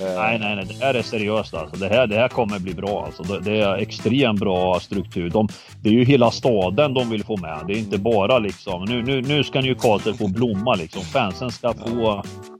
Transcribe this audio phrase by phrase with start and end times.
[0.00, 0.64] Nej, nej, nej.
[0.64, 1.76] Det här är seriöst alltså.
[1.76, 3.22] Det här, det här kommer bli bra alltså.
[3.22, 5.30] Det, det är extremt bra struktur.
[5.30, 5.48] De,
[5.82, 7.58] det är ju hela staden de vill få med.
[7.66, 11.02] Det är inte bara liksom nu, nu, nu ska Newcastle få blomma liksom.
[11.02, 12.22] Fansen ska få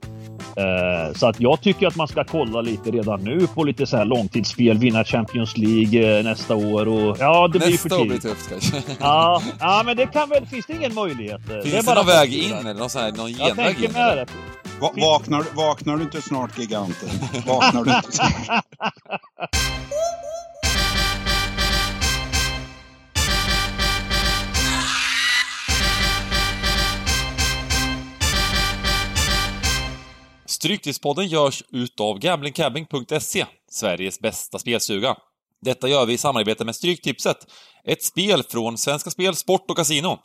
[1.15, 4.05] så att jag tycker att man ska kolla lite redan nu på lite så här
[4.05, 8.17] långtidsspel, vinna Champions League eh, nästa år och ja, det blir för Nästa år blir
[8.19, 8.37] tidigt.
[8.37, 8.93] tufft kanske.
[8.99, 11.41] Ja, ja, men det kan väl, finns det ingen möjlighet?
[11.47, 13.83] Finns det är bara någon väg in eller någon, sån här, någon Jag genväg tänker
[13.85, 13.91] in?
[13.93, 14.25] med det.
[14.81, 17.09] Va vaknar, vaknar du inte snart, giganten?
[17.47, 18.65] Vaknar du inte snart?
[30.61, 35.15] Stryktipspodden görs utav gamblingcabbing.se, Sveriges bästa spelsuga.
[35.61, 37.37] Detta gör vi i samarbete med Stryktipset,
[37.83, 40.19] ett spel från Svenska Spel, Sport och Casino.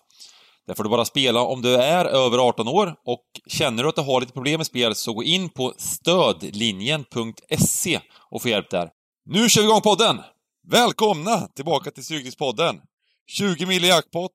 [0.67, 3.95] Där får du bara spela om du är över 18 år och känner du att
[3.95, 8.91] du har lite problem med spel så gå in på stödlinjen.se och få hjälp där.
[9.27, 10.21] Nu kör vi igång podden!
[10.69, 12.81] Välkomna tillbaka till Stryktipspodden!
[13.27, 14.33] 20 mil i jackpot,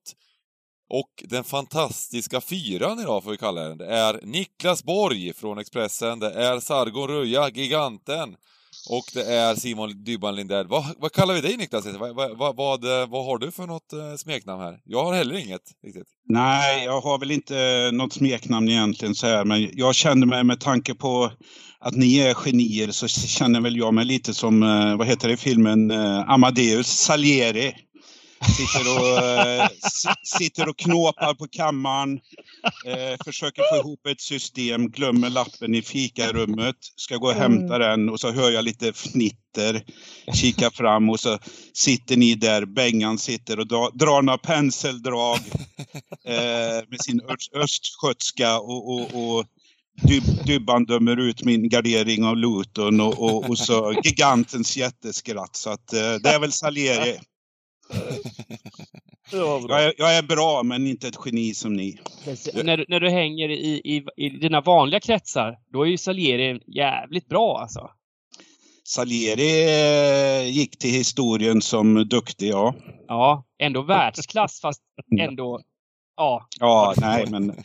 [0.94, 3.78] och den fantastiska fyran idag får vi kalla den.
[3.78, 8.36] Det är Niklas Borg från Expressen, det är Sargon Röja, giganten,
[8.89, 10.67] och det är Simon Dybban Lindell.
[10.67, 11.86] Vad, vad kallar vi dig Niklas?
[11.86, 14.80] Vad, vad, vad, vad, har du för något eh, smeknamn här?
[14.86, 16.08] Jag har heller inget riktigt.
[16.30, 20.44] Nej, jag har väl inte eh, något smeknamn egentligen så här, men jag kände mig
[20.44, 21.31] med tanke på
[21.80, 25.33] att ni är genier så känner väl jag mig lite som, eh, vad heter det
[25.33, 25.92] i filmen,
[26.28, 27.76] Amadeus Salieri.
[28.58, 32.20] Sitter och, eh, si- sitter och knåpar på kammaren,
[32.86, 38.09] eh, försöker få ihop ett system, glömmer lappen i fikarummet, ska gå och hämta den
[38.09, 39.83] och så hör jag lite fnitter,
[40.33, 41.39] kikar fram och så
[41.73, 45.38] sitter ni där, Bengan sitter och dra, drar några penseldrag
[46.28, 49.02] eh, med sin öst, östgötska och, och,
[49.38, 49.45] och
[50.08, 55.55] Dyb, Dybban dömer ut min gardering av Luton och, och, och så gigantens jätteskratt.
[55.55, 57.20] Så att eh, det är väl Salieri.
[59.31, 61.99] Jag är, jag är bra men inte ett geni som ni.
[62.23, 62.64] Precis.
[62.64, 66.60] När, du- när du hänger i, i, i dina vanliga kretsar, då är ju Salieri
[66.76, 67.89] jävligt bra alltså.
[68.83, 69.64] Salieri
[70.43, 72.76] eh, gick till historien som duktig, ja.
[73.08, 74.82] Ja, ändå världsklass fast
[75.20, 75.61] ändå...
[76.17, 76.48] Ja.
[76.60, 77.55] Ja, nej men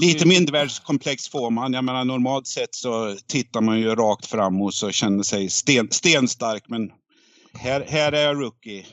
[0.00, 1.72] lite mindervärdeskomplex får man.
[1.72, 5.88] Jag menar normalt sett så tittar man ju rakt fram och så känner sig sten,
[5.90, 6.90] stenstark men
[7.58, 8.84] här, här är jag rookie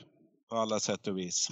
[0.52, 1.48] på alla sätt och vis.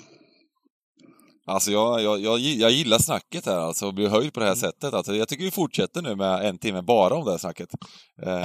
[1.47, 4.55] Alltså jag, jag, jag, jag gillar snacket här alltså, och blir höjd på det här
[4.55, 4.95] sättet.
[4.95, 7.69] Alltså, jag tycker vi fortsätter nu med en timme bara om det här snacket.
[8.23, 8.45] Eh,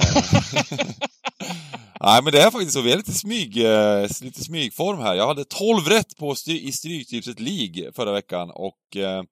[2.00, 5.14] Nej men det är faktiskt så, vi är lite, smyg, eh, lite smygform här.
[5.14, 9.22] Jag hade 12 rätt på st- i Stryktipset League förra veckan och eh,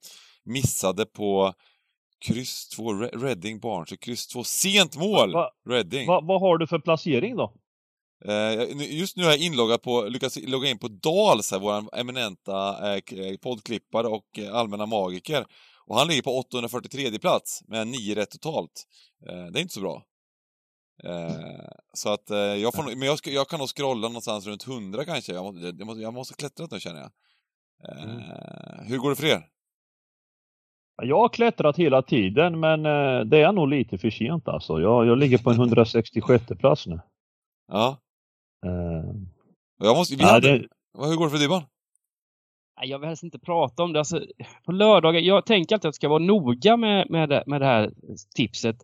[0.44, 1.52] missade på
[2.26, 6.06] kryss 2 Re- Reading Barnes, kryss 2 sent mål Va- Reading.
[6.06, 7.52] Va, vad har du för placering då?
[8.24, 12.92] Eh, just nu är jag inloggad på, lyckats logga in på Dals, här, vår eminenta
[12.94, 15.46] eh, eh, poddklippare och allmänna magiker.
[15.86, 18.84] Och han ligger på 843 plats med 9 rätt totalt.
[19.52, 20.02] Det är inte så bra.
[21.94, 22.30] Så att
[22.62, 25.32] jag får men jag, ska, jag kan nog scrolla någonstans runt 100 kanske.
[25.32, 27.10] Jag måste, jag måste, jag måste klättra nu känner jag.
[27.88, 29.48] Eh, Hur går det för er?
[31.02, 32.82] Jag har klättrat hela tiden men
[33.30, 34.80] det är nog lite för sent alltså.
[34.80, 37.00] Jag, jag ligger på en 166 plats nu.
[37.68, 38.03] Ja.
[38.64, 39.14] Eh,
[39.78, 41.62] Jag måste, vi ja, hade, det, Hur går det för Dybban?
[42.82, 43.98] Jag vill helst inte prata om det.
[43.98, 44.26] Alltså,
[44.64, 47.66] på lördagar, jag tänker alltid att jag ska vara noga med, med, det, med det
[47.66, 47.92] här
[48.36, 48.76] tipset.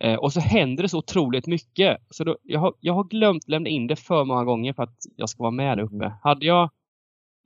[0.00, 1.98] Eh, och så händer det så otroligt mycket.
[2.10, 4.96] Så då, jag, har, jag har glömt lämna in det för många gånger för att
[5.16, 6.12] jag ska vara med där uppe.
[6.22, 6.70] Hade jag,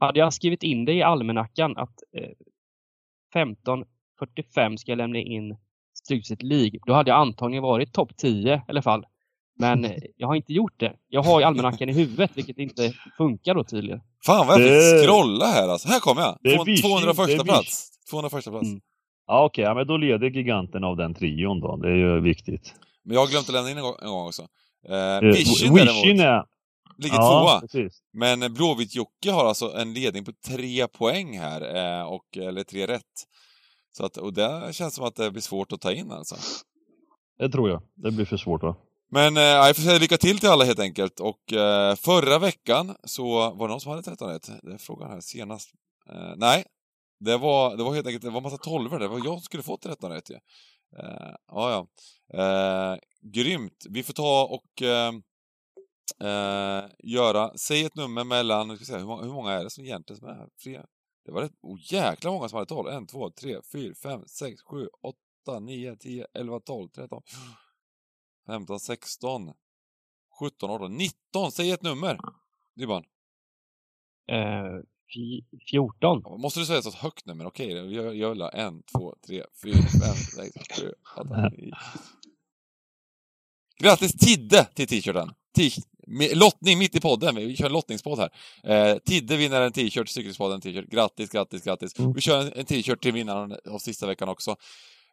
[0.00, 2.30] hade jag skrivit in det i almanackan att eh,
[3.34, 5.56] 15.45 ska jag lämna in
[5.94, 9.06] Stryktipset League, då hade jag antagligen varit topp 10 i alla fall.
[9.62, 10.92] Men eh, jag har inte gjort det.
[11.08, 14.00] Jag har ju almanackan i huvudet, vilket inte funkar då tydligen.
[14.26, 15.88] Fan vad jag Det- fick scrolla här alltså.
[15.88, 16.38] Här kommer jag!
[16.40, 17.90] Det är Två- vision, 201 det är plats.
[18.10, 18.66] 201 plats.
[18.68, 18.80] Mm.
[19.26, 21.76] ja okej, ja, men då leder giganten av den trion då.
[21.76, 22.74] Det är ju viktigt.
[23.04, 24.42] Men jag har glömt att lämna in en gång, en gång också.
[24.88, 26.44] Eh, Eh, Vision Wishin däremot är...
[26.98, 27.60] ligger Ja, tvåa.
[27.60, 28.02] precis.
[28.12, 31.60] Men Blåvitt-Jocke har alltså en ledning på tre poäng här,
[32.00, 33.02] eh, och, eller tre rätt.
[33.96, 36.36] Så att, och det känns som att det blir svårt att ta in alltså.
[37.38, 37.82] Det tror jag.
[37.94, 38.76] Det blir för svårt va?
[39.14, 41.20] Men eh, jag får säga lycka till till alla helt enkelt.
[41.20, 44.50] Och eh, förra veckan så var det någon som hade 13 rätt.
[44.62, 45.70] Det är frågan här senast.
[46.10, 46.64] Eh, nej,
[47.20, 48.98] det var, det var helt enkelt det var massa tolvor.
[48.98, 50.34] Det var jag som skulle få 13 rätt ju.
[50.98, 51.86] Eh, ja, ja.
[52.42, 53.86] Eh, grymt.
[53.90, 55.12] Vi får ta och eh,
[56.28, 59.84] eh, göra, säg ett nummer mellan, ska säga, hur, många, hur många är det som
[59.84, 60.48] egentligen som är här?
[60.64, 60.80] Tre?
[61.24, 62.88] Det var rätt, oh, jäkla många som hade 12.
[62.88, 64.88] 1, 2, 3, 4, 5, 6, 7,
[65.46, 67.22] 8, 9, 10, 11, 12, 13.
[68.46, 69.52] 15, 16,
[70.40, 71.52] 17, 18, 19.
[71.52, 72.18] Säg ett nummer.
[72.76, 73.04] Dybban.
[74.28, 74.80] Eh,
[75.14, 76.22] fi- 14.
[76.40, 77.46] Måste du säga ett sånt högt nummer?
[77.46, 81.74] Okej, okay, jag gör la en, två, tre, fyra, fem, sex, sju, åtta, nio.
[83.78, 85.30] Grattis Tidde till t-shirten!
[86.34, 88.30] Lottning mitt i podden, vi kör en lottningspodd här.
[88.62, 90.90] Eh, Tidde vinner en t-shirt, Cykelspodden t-shirt.
[90.90, 91.98] Grattis, grattis, grattis.
[91.98, 92.12] Mm.
[92.12, 94.56] Vi kör en, en t-shirt till vinnaren av sista veckan också.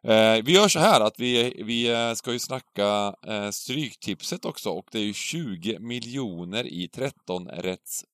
[0.04, 4.70] Eh, vi gör så här att vi, vi eh, ska ju snacka eh, Stryktipset också
[4.70, 8.04] och det är ju 20 miljoner i 13 rätts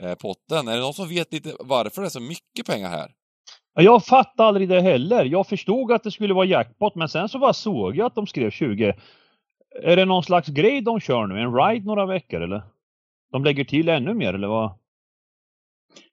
[0.00, 0.68] eh, potten.
[0.68, 3.10] Är det någon som vet lite varför det är så mycket pengar här?
[3.74, 5.24] Ja, Jag fattade aldrig det heller.
[5.24, 8.26] Jag förstod att det skulle vara jackpot, men sen så bara såg jag att de
[8.26, 8.94] skrev 20.
[9.82, 11.40] Är det någon slags grej de kör nu?
[11.40, 12.62] En ride några veckor eller?
[13.32, 14.72] De lägger till ännu mer eller vad?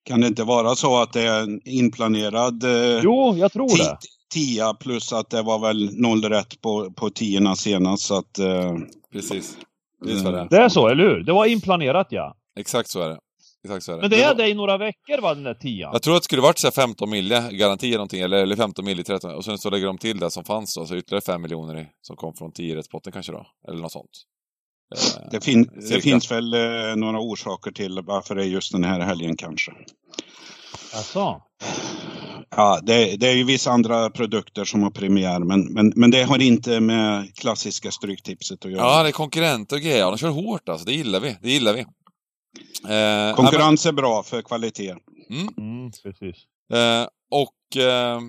[0.03, 3.97] Kan det inte vara så att det är en inplanerad eh, Jo, jag tror det.
[4.33, 8.39] Tia plus att det var väl noll rätt på, på tiorna senast så att...
[8.39, 8.75] Eh,
[9.11, 9.57] Precis.
[10.05, 10.49] Det är så det är.
[10.49, 11.23] Det är så, eller hur?
[11.23, 12.35] Det var inplanerat ja.
[12.59, 13.19] Exakt så är det.
[13.63, 14.01] Exakt så är det.
[14.01, 15.89] Men det är var- det i några veckor va, den där tian?
[15.93, 18.55] Jag tror att det skulle varit så här 15 mille garanti eller någonting, eller, eller
[18.55, 20.95] 15 mille i 13, och sen så lägger de till det som fanns då, så
[20.95, 24.09] ytterligare 5 miljoner i, som kom från 10-rättspotten kanske då, eller något sånt.
[24.95, 26.01] Eh, det, fin- det cirka.
[26.01, 29.71] finns väl eh, några orsaker till varför det är just den här helgen kanske.
[30.95, 31.41] Alltså.
[32.49, 36.23] Ja, det, det är ju vissa andra produkter som har premiär men, men, men det
[36.23, 38.81] har inte med klassiska Stryktipset att göra.
[38.81, 40.05] Ja, det är konkurrenter och grejer.
[40.05, 41.37] De kör hårt alltså, det gillar vi.
[41.41, 41.79] Det gillar vi.
[41.79, 44.95] Eh, Konkurrens är bra för kvalitet.
[45.29, 46.35] men- mm, Mm, precis.
[46.73, 48.19] eh, och eh,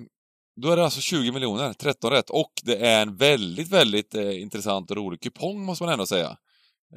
[0.61, 4.41] då är det alltså 20 miljoner, 13 rätt, och det är en väldigt, väldigt eh,
[4.41, 6.37] intressant och rolig kupong måste man ändå säga.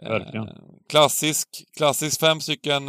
[0.02, 0.48] Eh, Verkligen.
[0.88, 2.88] klassisk, klassisk fem stycken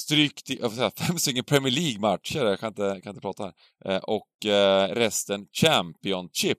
[0.00, 3.52] stryk, jag får säga, fem stycken Premier League-matcher, jag kan inte, kan inte prata
[3.84, 6.58] här, eh, och eh, resten Championship.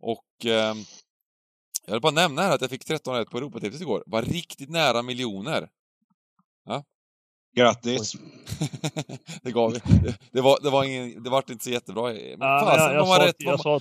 [0.00, 0.74] Och eh,
[1.86, 4.70] jag vill bara nämna här att jag fick 13 rätt på Europatipset igår, var riktigt
[4.70, 5.68] nära miljoner.
[7.56, 8.12] Grattis!
[9.42, 9.82] det gav det,
[10.32, 12.02] det var, det var ingen, det vart inte så jättebra.
[12.02, 13.80] Men Ja, men fasen jag, jag, man sa, rätt, jag, vad, sa,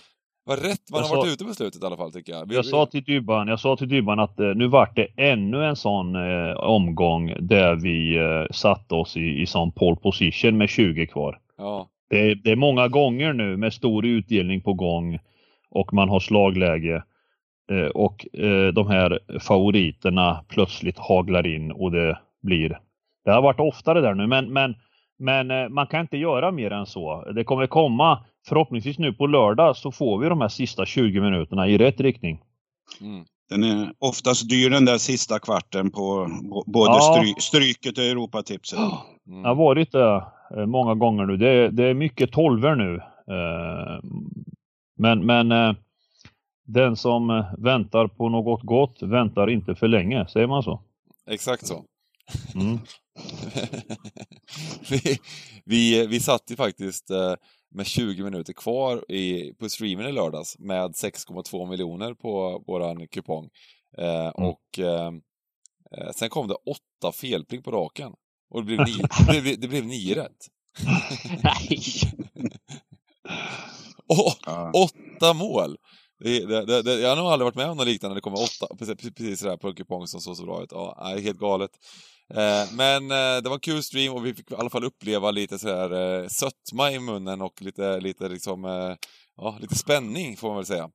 [0.50, 2.46] vad rätt man jag har varit sa- ute på slutet i alla fall tycker jag.
[2.50, 5.07] Vi- jag vi- sa till Dybban, jag sa till Dybban att eh, nu vart det
[5.18, 10.57] ännu en sån eh, omgång där vi eh, satte oss i, i sån pole position
[10.57, 11.40] med 20 kvar.
[11.57, 15.19] Ja, Det är, det är många gånger nu med stor utdelning på gång
[15.69, 17.04] och man har slagläge.
[17.72, 22.80] Eh, och eh, de här favoriterna plötsligt haglar in och det blir...
[23.25, 24.75] Det har varit oftare där nu men, men,
[25.19, 27.31] men eh, man kan inte göra mer än så.
[27.36, 28.19] Det kommer komma,
[28.50, 32.42] förhoppningsvis nu på lördag så får vi de här sista 20 minuterna i rätt riktning.
[33.01, 33.25] mm.
[33.50, 36.30] Den är oftast dyr den där sista kvarten på
[36.66, 37.16] både Ja.
[37.18, 38.80] stry, Stryket och Europatipset.
[38.80, 39.42] Mm.
[39.42, 40.24] Det har varit det
[40.57, 41.38] eh, många gånger nu.
[41.38, 42.96] Det, är- det är mycket tolver nu.
[43.36, 44.00] Eh,
[44.98, 45.74] Men, men eh,
[46.68, 50.81] den som väntar på något gott väntar inte för länge, säger man så?
[51.30, 51.86] Exakt så.
[52.56, 52.80] Mm.
[54.90, 55.18] vi,
[55.66, 57.34] vi, vi satt ju faktiskt eh,
[57.71, 63.50] med 20 minuter kvar i, på streamen i lördags med 6,2 miljoner på våran kupong.
[63.98, 65.12] Eh, Och eh,
[65.98, 68.12] eh, sen kom det åtta felpling på raken.
[68.50, 70.48] Och det blev nio, det blev, det blev nio rätt.
[71.44, 71.80] Nej!
[74.07, 74.72] Och, Ja.
[74.75, 75.77] åtta mål!
[76.24, 78.75] Det, det, det, jag har nog aldrig varit med om något liknande det kommer åtta,
[78.80, 80.72] precis, precis sådär på en kupong som såg så bra ut.
[80.72, 81.72] Ja, helt galet.
[82.33, 85.31] Eh, men eh, det var en kul stream och vi fick i alla fall uppleva
[85.31, 88.95] lite sådär eh, sötma i munnen och lite, lite liksom, eh,
[89.38, 90.89] ja, lite spänning får man väl säga.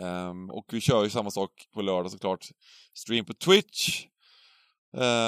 [0.00, 2.48] Ehm, och vi kör ju samma sak på lördag såklart.
[2.94, 4.06] Stream på Twitch.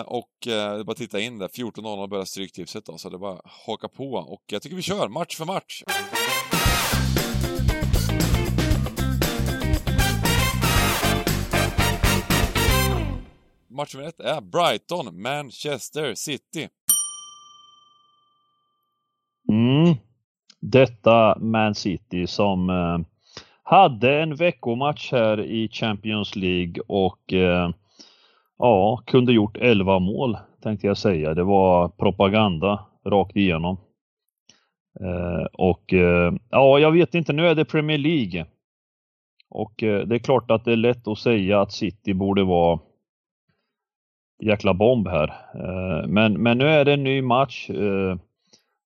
[0.04, 1.48] Och det är bara att titta in där.
[1.48, 4.12] 14.00 börjar Stryktipset då, så det är bara att haka på.
[4.12, 5.82] Och jag tycker vi kör match för match.
[13.72, 16.68] Match nummer ett är Brighton, Manchester City.
[19.48, 19.94] Mm.
[20.60, 22.98] Detta Man City som eh,
[23.62, 27.70] hade en veckomatch här i Champions League och eh,
[28.58, 31.34] ja, kunde gjort 11 mål tänkte jag säga.
[31.34, 33.76] Det var propaganda rakt igenom.
[35.00, 38.46] Eh, och eh, ja, jag vet inte, nu är det Premier League.
[39.50, 42.80] Och eh, det är klart att det är lätt att säga att City borde vara
[44.42, 45.28] jäkla bomb här.
[45.54, 47.70] Eh, men, men nu är det en ny match.
[47.70, 48.16] Eh,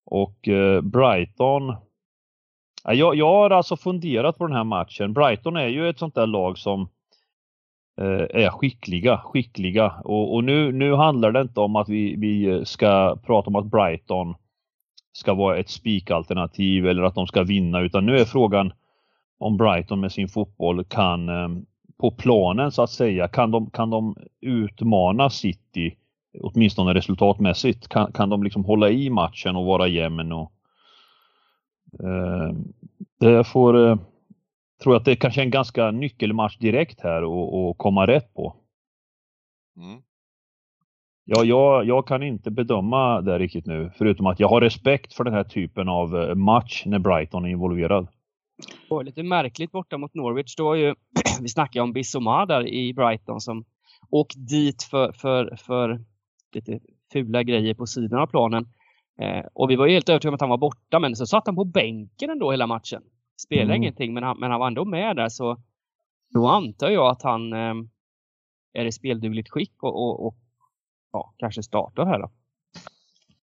[0.04, 1.76] och eh, Brighton.
[2.84, 5.12] Jag, jag har alltså funderat på den här matchen.
[5.12, 6.88] Brighton är ju ett sånt där lag som
[8.30, 9.94] är skickliga, skickliga.
[10.04, 13.64] Och, och nu, nu handlar det inte om att vi, vi ska prata om att
[13.64, 14.34] Brighton
[15.12, 18.72] ska vara ett spikalternativ eller att de ska vinna utan nu är frågan
[19.38, 21.28] om Brighton med sin fotboll kan,
[21.98, 25.96] på planen så att säga, kan de, kan de utmana City
[26.42, 27.88] åtminstone resultatmässigt?
[27.88, 30.32] Kan, kan de liksom hålla i matchen och vara jämn?
[30.32, 30.52] Och,
[32.00, 32.54] eh,
[33.20, 33.98] det får, eh,
[34.82, 38.56] tror att det är kanske en ganska nyckelmatch direkt här och, och komma rätt på.
[39.76, 40.02] Mm.
[41.24, 45.24] Ja, jag, jag kan inte bedöma det riktigt nu, förutom att jag har respekt för
[45.24, 48.08] den här typen av eh, match när Brighton är involverad.
[48.56, 50.56] Det var lite märkligt borta mot Norwich.
[50.56, 50.94] Då var ju,
[51.40, 53.64] vi snackade om Bissoma där i Brighton som
[54.10, 56.00] åkt dit för, för, för
[56.52, 56.80] lite
[57.12, 58.68] fula grejer på sidan av planen.
[59.20, 61.46] Eh, och vi var ju helt övertygade om att han var borta, men så satt
[61.46, 63.02] han på bänken ändå hela matchen.
[63.46, 63.82] Spelade mm.
[63.82, 65.56] ingenting, men han, men han var ändå med där så
[66.34, 67.74] då antar jag att han eh,
[68.72, 70.36] är i speldugligt skick och, och, och
[71.12, 72.30] ja, kanske startar här då.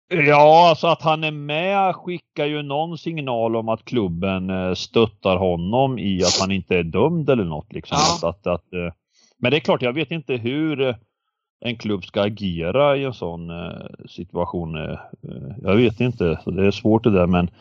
[0.10, 5.38] Ja, alltså att han är med skickar ju någon signal om att klubben eh, stöttar
[5.38, 7.74] honom i att han inte är dömd eller något.
[7.74, 7.98] Liksom.
[8.22, 8.30] Ja.
[8.30, 8.94] Att, att, eh,
[9.38, 10.96] men det är klart, jag vet inte hur eh,
[11.66, 13.50] en klubb ska agera i en sån
[14.10, 14.98] situation.
[15.64, 17.52] Jag vet inte, det är svårt det där men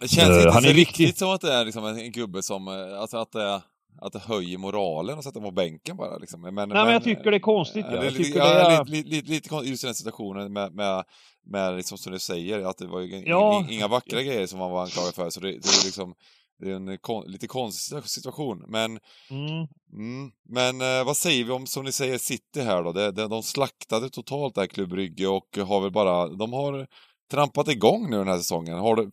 [0.00, 2.68] det känns inte han är så riktigt som att det är liksom en gubbe som,
[3.00, 3.60] alltså att det är
[4.00, 6.18] att det höjer moralen att sätta på bänken bara.
[6.18, 6.40] Liksom.
[6.40, 7.86] Men, Nej, men, men jag tycker det är konstigt.
[7.90, 8.00] Ja.
[8.00, 8.84] Det, jag tycker ja, det är...
[8.84, 11.04] lite, lite, lite konstigt just den situationen med, med,
[11.46, 13.66] med liksom, som du säger, att det var ju ja.
[13.70, 15.30] inga vackra grejer som man var anklagad för.
[15.30, 16.14] Så det, det är liksom
[16.58, 18.64] det är en kon, lite konstig situation.
[18.68, 18.98] Men,
[19.30, 19.66] mm.
[19.92, 22.92] Mm, men eh, vad säger vi om, som ni säger, City här då?
[22.92, 26.86] Det, det, de slaktade totalt det här Klubb Brygge och har väl bara, de har
[27.30, 28.78] trampat igång nu den här säsongen.
[28.78, 29.10] Har det,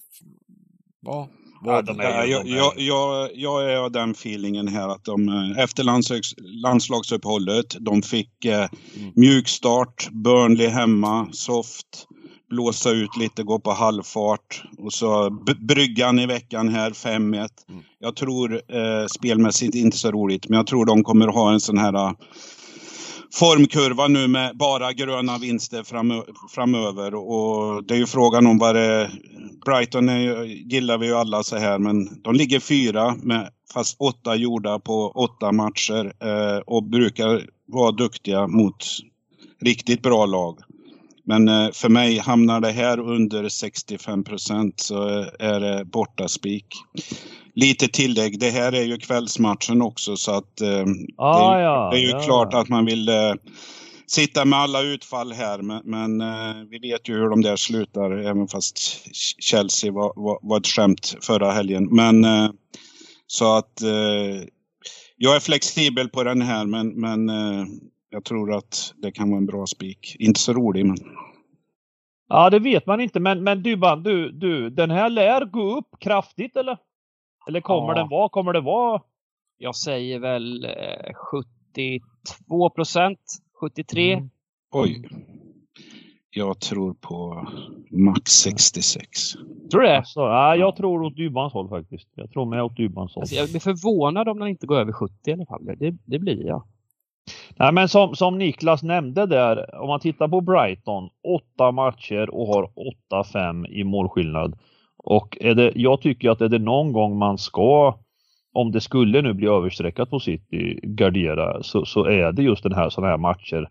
[1.02, 1.30] ja,
[1.64, 5.64] Ja, de är, jag, jag, jag, jag, är av den feelingen här att de eh,
[5.64, 9.12] efter landslags, landslagsuppehållet, de fick eh, mm.
[9.16, 12.08] mjukstart, Burnley hemma, soft,
[12.50, 17.18] blåsa ut lite, gå på halvfart och så bryggan i veckan här 5-1.
[17.20, 17.50] Mm.
[18.00, 21.78] Jag tror eh, spelmässigt inte så roligt, men jag tror de kommer ha en sån
[21.78, 22.16] här
[23.34, 25.84] formkurva nu med bara gröna vinster
[26.50, 27.16] framöver.
[27.16, 29.12] Och det är ju frågan om vad det
[29.66, 34.36] Brighton är, gillar vi ju alla så här, men de ligger fyra med fast åtta
[34.36, 38.86] gjorda på åtta matcher eh, och brukar vara duktiga mot
[39.62, 40.60] riktigt bra lag.
[41.26, 45.08] Men eh, för mig hamnar det här under 65 procent så
[45.40, 46.66] är det borta spik
[47.56, 48.40] lite tillägg.
[48.40, 50.86] Det här är ju kvällsmatchen också så att eh,
[51.18, 52.20] ah, det, är, ja, det, är ju ja.
[52.20, 53.34] klart att man vill eh,
[54.08, 55.62] sitta med alla utfall här.
[55.62, 58.78] Men, men eh, vi vet ju hur de där slutar även fast
[59.40, 61.88] Chelsea var, var, var ett skämt förra helgen.
[61.92, 62.50] Men eh,
[63.28, 64.44] så att eh,
[65.18, 67.66] jag är flexibel på den här men, men eh,
[68.10, 70.16] jag tror att det kan vara en bra spik.
[70.20, 70.98] Inte så rolig men.
[72.30, 73.20] Ja, det vet man inte.
[73.20, 76.78] Men, men Dybban, du, du, den här lär gå upp kraftigt eller?
[77.48, 77.94] Eller kommer ja.
[77.94, 78.30] den vara?
[78.30, 79.02] Kommer det vara?
[79.58, 80.68] Jag säger väl
[81.32, 83.20] 72 eh, procent,
[83.60, 84.14] 73.
[84.14, 84.30] Mm.
[84.72, 85.10] Oj.
[86.30, 87.48] Jag tror på
[87.92, 89.34] max 66.
[89.72, 89.98] Tror du det?
[89.98, 92.08] Alltså, ja, jag tror åt Dybbans håll faktiskt.
[92.16, 93.22] Jag tror med åt Dybbans håll.
[93.22, 95.66] Alltså, jag blir förvånad om den inte går över 70 i alla fall.
[95.66, 96.64] Det, det blir jag.
[97.56, 102.48] Nej, men som, som Niklas nämnde där, om man tittar på Brighton, åtta matcher och
[102.48, 102.70] har
[103.12, 104.58] 8-5 i målskillnad.
[105.04, 107.96] Och är det, jag tycker att är det någon gång man ska,
[108.54, 112.74] om det skulle nu bli överstreckat på City, gardera så, så är det just den
[112.74, 113.70] här sådana här matcher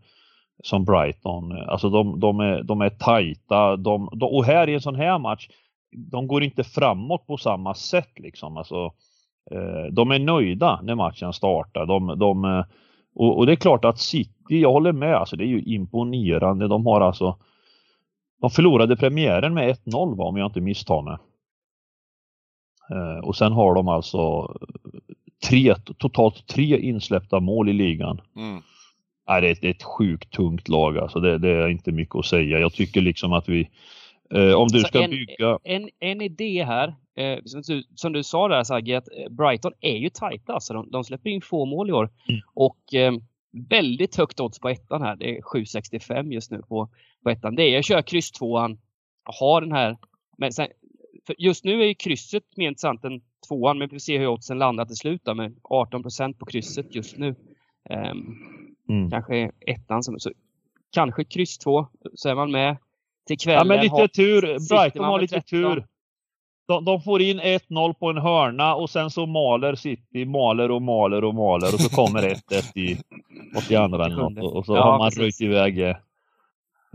[0.63, 1.53] som Brighton.
[1.53, 5.19] Alltså de, de, är, de är tajta de, de, och här i en sån här
[5.19, 5.49] match,
[6.11, 8.57] de går inte framåt på samma sätt liksom.
[8.57, 8.93] Alltså,
[9.51, 11.87] eh, de är nöjda när matchen startar.
[11.87, 12.65] De, de, eh,
[13.15, 16.69] och, och, det är klart att City, jag håller med, alltså det är ju imponerande.
[16.69, 17.37] De har alltså
[18.41, 21.17] de förlorade premiären med 1-0 va, om jag inte misstar mig.
[22.91, 24.55] Eh, och sen har de alltså
[25.49, 28.21] tre, totalt tre insläppta mål i ligan.
[28.37, 28.63] Mm.
[29.29, 31.21] Nej, det, är ett, ett sjukt tungt lag alltså.
[31.21, 32.59] Det, det, är inte mycket att säga.
[32.59, 33.71] Jag tycker liksom att vi,
[34.35, 35.59] eh, om du ska en, bygga...
[35.65, 39.97] En, en idé här, eh, som, du, som, du sa där Sagge, att Brighton är
[39.97, 40.75] ju tajta alltså.
[40.75, 42.11] De, de släpper in få mål i år.
[42.29, 42.41] Mm.
[42.55, 43.13] Och eh,
[43.69, 45.17] väldigt högt odds på ettan här.
[45.17, 46.89] Det är 7,65 just nu på,
[47.23, 47.55] på ettan.
[47.55, 48.79] Det är att köra kryss tvåan,
[49.41, 49.97] ha den här.
[50.39, 50.69] Men sen,
[51.39, 54.59] just nu är ju krysset mer intressant än tvåan, men vi får se hur oddsen
[54.59, 57.35] landar till slut då, med 18% på krysset just nu.
[57.91, 58.37] Um,
[58.89, 59.11] mm.
[59.11, 60.31] Kanske ettan som, så
[60.91, 62.77] kanske kryss två, så är man med
[63.27, 63.59] till kvällen.
[63.59, 64.41] Ja, men lite har, tur.
[64.69, 65.49] Brighton har lite 13.
[65.49, 65.87] tur.
[66.69, 70.83] De, de, får in 1-0 på en hörna och sen så maler City, maler och
[70.83, 72.97] maler och maler och så kommer 1-1 i
[73.57, 75.95] 82 eller något och så ja, har man röjt iväg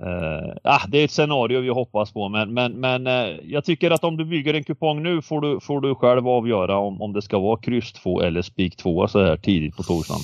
[0.03, 3.91] Uh, ah, det är ett scenario vi hoppas på men, men, men uh, jag tycker
[3.91, 7.13] att om du bygger en kupong nu får du, får du själv avgöra om, om
[7.13, 10.21] det ska vara kryss 2 eller spik 2 så här tidigt på torsdagen.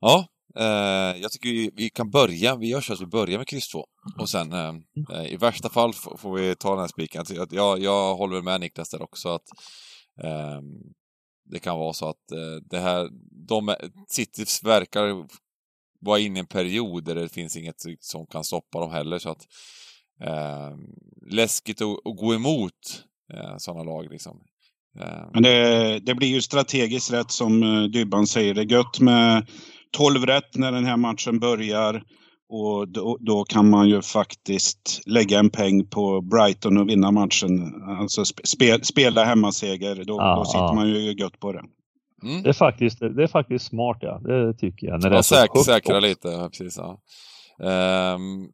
[0.00, 0.26] Ja,
[0.58, 3.68] uh, jag tycker vi, vi, kan börja, vi gör så att vi börjar med kryss
[3.68, 3.84] 2
[4.18, 4.52] och sen
[5.28, 7.24] i värsta fall får vi ta den här spiken.
[7.50, 9.46] Jag, jag håller med Niklas där också att
[11.44, 12.24] det kan vara så att
[12.70, 13.08] det här,
[13.48, 13.74] de,
[14.08, 15.26] City verkar
[16.00, 19.18] vara inne i en period där det finns inget som kan stoppa dem heller.
[19.18, 19.46] Så att,
[20.24, 20.76] eh,
[21.30, 23.04] läskigt att, att, gå emot
[23.34, 24.10] eh, sådana lag.
[24.10, 24.40] Liksom.
[25.00, 25.28] Eh.
[25.32, 28.54] Men det, det, blir ju strategiskt rätt som eh, Dybban säger.
[28.54, 29.46] Det är gött med
[29.96, 32.02] 12 rätt när den här matchen börjar.
[32.52, 37.82] Och då, då, kan man ju faktiskt lägga en peng på Brighton och vinna matchen.
[38.00, 40.04] Alltså spe, spela hemmaseger.
[40.04, 40.74] Då, ah, då sitter ah.
[40.74, 41.62] man ju gött på det.
[42.22, 42.42] Mm.
[42.42, 44.18] Det, är faktiskt, det är faktiskt smart, ja.
[44.18, 45.02] Det tycker jag.
[45.02, 46.08] När det ja, säk säkra också.
[46.08, 46.78] lite, ja, precis.
[46.78, 47.00] Ja.
[47.68, 48.48] Ehm,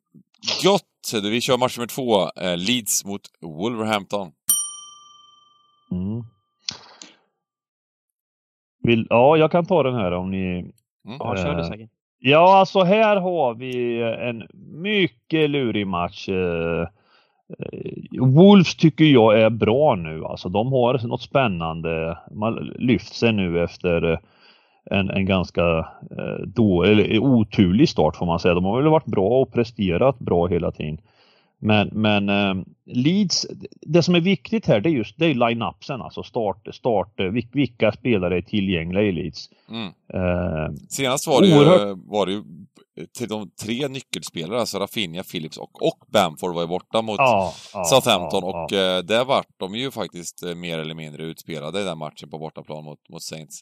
[0.65, 1.23] gott!
[1.23, 2.31] Vi kör match nummer två.
[2.43, 4.33] Eh, Leeds mot Wolverhampton.
[5.91, 6.25] Mm.
[8.83, 10.59] Vill, ja, jag kan ta den här om ni...
[10.59, 10.73] Mm.
[11.19, 11.91] Ja, kör du säkert.
[12.19, 14.47] Ja, alltså här har vi en
[14.83, 16.29] mycket lurig match.
[16.29, 16.37] Eh,
[16.77, 16.89] Eh,
[17.49, 20.25] Eh, Wolves tycker jag är bra nu.
[20.25, 22.19] Alltså de har något spännande.
[22.31, 24.19] Man lyft sig nu efter eh,
[24.91, 25.79] en, en ganska
[26.19, 28.55] eh, då, eller oturlig start får man säga.
[28.55, 30.99] De har väl varit bra och presterat bra hela tiden.
[31.67, 33.47] Men, men eh, Leeds,
[33.81, 37.15] det som är viktigt här det är just det är line-upsen, alltså start, start,
[37.53, 39.49] vilka spelare är tillgängliga i Leeds.
[39.69, 39.87] Mm.
[39.87, 42.43] Eh, Senast var det, ju, var det ju
[43.19, 47.55] till de tre nyckelspelare, alltså Rafinha, Phillips och, och Bamford var ju borta mot ja,
[47.91, 48.99] Southampton ja, och ja.
[48.99, 52.39] Eh, där vart de ju faktiskt eh, mer eller mindre utspelade i den matchen på
[52.39, 53.61] bortaplan mot, mot Saints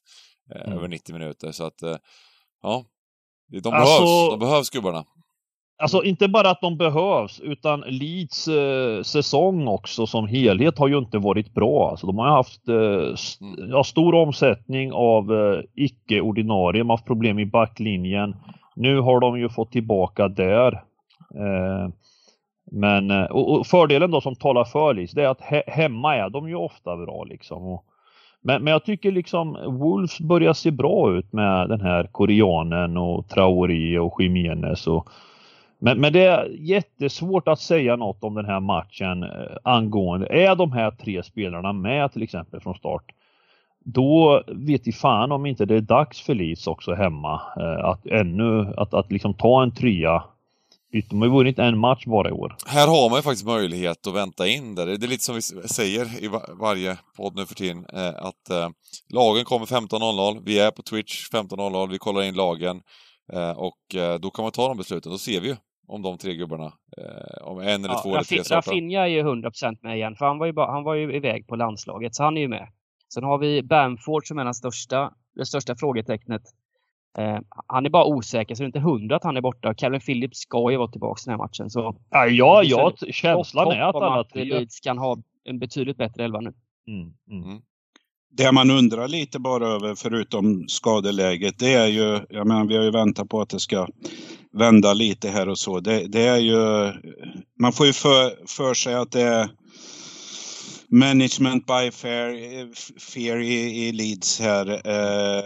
[0.55, 0.79] eh, mm.
[0.79, 1.97] över 90 minuter så att eh,
[2.63, 2.85] ja,
[3.63, 5.05] de alltså, behövs, de behövs gubbarna.
[5.79, 10.99] Alltså inte bara att de behövs utan Leeds eh, säsong också som helhet har ju
[10.99, 11.91] inte varit bra.
[11.91, 13.71] Alltså, de har haft eh, mm.
[13.71, 18.37] ja, stor omsättning av eh, icke-ordinarie, de har haft problem i backlinjen.
[18.77, 20.73] Nu har de ju fått tillbaka där.
[21.35, 21.89] Eh,
[22.71, 26.17] men eh, och, och, fördelen då som talar för Leeds, det är att he hemma
[26.17, 27.63] är de ju ofta bra liksom.
[27.63, 27.85] Och,
[28.43, 33.29] men, men jag tycker liksom Wolves börjar se bra ut med den här koreanen och
[33.29, 35.11] Traoré och Jiménez och
[35.85, 39.29] men, men det är jättesvårt att säga något om den här matchen eh,
[39.65, 43.05] angående, är de här tre spelarna med till exempel från start?
[43.85, 48.07] Då vet vi fan om inte det är dags för Leeds också hemma eh, att
[48.07, 50.23] ännu, att, att liksom ta en trea
[51.03, 52.57] de har ju vunnit en match bara i år.
[52.67, 54.85] Här har man ju faktiskt möjlighet att vänta in det.
[54.85, 58.69] Det är lite som vi säger i varje podd nu för tiden, eh, att eh,
[59.09, 62.81] lagen kommer 15.00, vi är på Twitch 15.00, vi kollar in lagen
[63.33, 65.13] eh, och eh, då kan man ta de besluten.
[65.13, 66.73] Då ser vi ju om de tre gubbarna.
[67.43, 68.71] om en eller ja, två eller tre startar.
[68.71, 71.47] Rafinha är ju 100% med igen, för han var, ju bara, han var ju iväg
[71.47, 72.69] på landslaget, så han är ju med.
[73.15, 76.43] Sen har vi Bamford som är den största, det största frågetecknet.
[77.19, 79.75] Eh, han är bara osäker, så det är inte hundra att han är borta.
[79.75, 81.71] Calvin Phillips ska ju vara tillbaka i den här matchen.
[81.71, 84.45] Så ja, ja, ja känslan är att alla tre...
[84.45, 86.53] Leeds kan ha en betydligt bättre elva nu.
[86.89, 87.51] Mm, mm.
[87.51, 87.63] mm.
[88.37, 92.85] Det man undrar lite bara över, förutom skadeläget, det är ju, jag menar vi har
[92.85, 93.89] ju väntat på att det ska
[94.53, 95.81] vända lite här och så.
[95.81, 96.93] Det, det är ju,
[97.61, 99.49] man får ju för, för sig att det är
[100.89, 102.67] management by fair, eh,
[103.15, 104.67] fear i, i Leeds här.
[104.71, 105.45] Eh,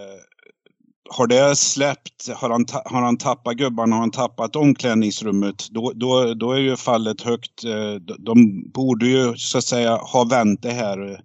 [1.10, 6.34] har det släppt, har han, har han tappat gubbarna, har han tappat omklädningsrummet, då, då,
[6.34, 7.64] då är ju fallet högt.
[7.64, 10.98] Eh, de borde ju så att säga ha vänt det här.
[10.98, 11.20] Mm.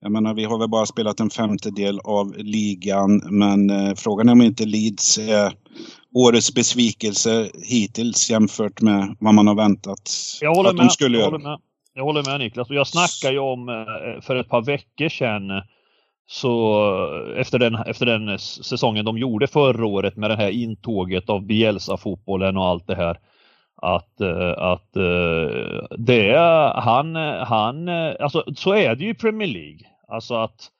[0.00, 4.32] Jag menar, vi har väl bara spelat en femtedel av ligan, men eh, frågan är
[4.32, 5.52] om inte Leeds är
[6.14, 11.18] årets besvikelse hittills jämfört med vad man har väntat jag håller att med, de skulle
[11.18, 11.58] jag göra.
[11.94, 15.50] Jag håller med Niklas och jag snackade ju om eh, för ett par veckor sedan
[16.26, 16.82] så
[17.34, 21.46] eh, efter den, efter den säsongen de gjorde förra året med det här intåget av
[21.46, 23.18] Bielsa-fotbollen och allt det här.
[23.82, 29.48] Att, eh, att eh, det är, han, han, alltså så är det ju i Premier
[29.48, 29.80] League.
[30.08, 30.70] Alltså att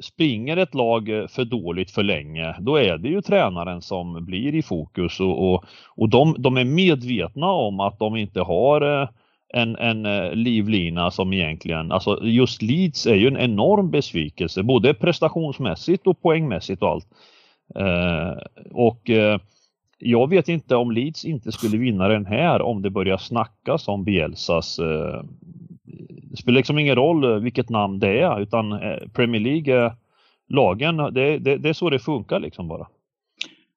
[0.00, 4.62] springer ett lag för dåligt för länge, då är det ju tränaren som blir i
[4.62, 9.08] fokus och, och, och de, de är medvetna om att de inte har
[9.54, 14.94] en, en eh, livlina som egentligen, alltså just Leeds är ju en enorm besvikelse både
[14.94, 17.06] prestationsmässigt och poängmässigt och allt.
[17.76, 18.36] Eh,
[18.72, 19.38] och eh,
[19.98, 24.04] jag vet inte om Leeds inte skulle vinna den här om det börjar snackas om
[24.04, 25.22] Bielsas eh,
[26.34, 29.92] det spelar liksom ingen roll vilket namn det är utan eh, Premier League
[30.48, 32.86] lagen, det, det, det, är så det funkar liksom bara.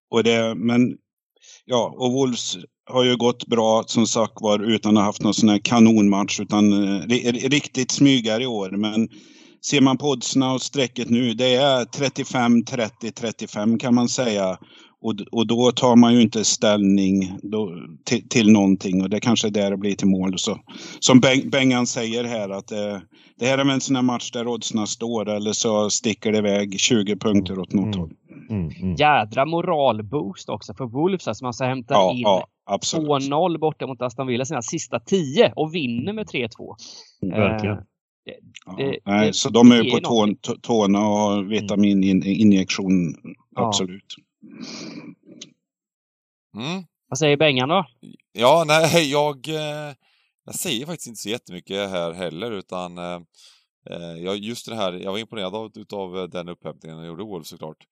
[0.10, 0.98] Och det, men
[1.68, 2.58] ja, och Wolves
[2.90, 6.40] har ju gått bra som sagt var utan att ha haft någon sån här kanonmatch
[6.40, 7.02] utan eh,
[7.32, 8.70] riktigt smygare i år.
[8.70, 9.10] Men
[9.66, 14.58] ser man på oddsen och strecket nu, det är 35, 30, 35 kan man säga.
[15.02, 17.72] Och, och då tar man ju inte ställning då,
[18.04, 20.40] till, till någonting och det kanske är där det blir till mål.
[20.40, 20.60] Så,
[21.00, 23.00] som Beng, Bengan säger här att eh,
[23.40, 26.80] det här är en sån här match där oddsen står eller så sticker det iväg
[26.80, 28.00] 20 punkter åt något mm.
[28.00, 28.12] håll.
[28.50, 28.96] Mm, mm.
[28.96, 31.28] Jädra moralboost också för Wolves.
[31.28, 35.54] Alltså man ska hämta ja, in ja, 2-0 borta mot Aston Villa sina sista 10
[35.56, 36.48] och vinner med 3-2.
[37.22, 37.76] Verkligen.
[37.76, 37.84] Eh,
[38.78, 43.16] det, det, nej, det, så de är ju på tå, tårna och har vitamininjektion.
[43.56, 44.16] Absolut.
[46.58, 46.84] Mm.
[47.08, 47.86] Vad säger Bengan då?
[48.32, 49.96] Ja, nej, jag, eh,
[50.46, 53.22] jag säger faktiskt inte så jättemycket här heller, utan eh,
[53.90, 57.86] eh, just det här, jag var imponerad av utav den upphämtningen jag gjorde Wolves såklart.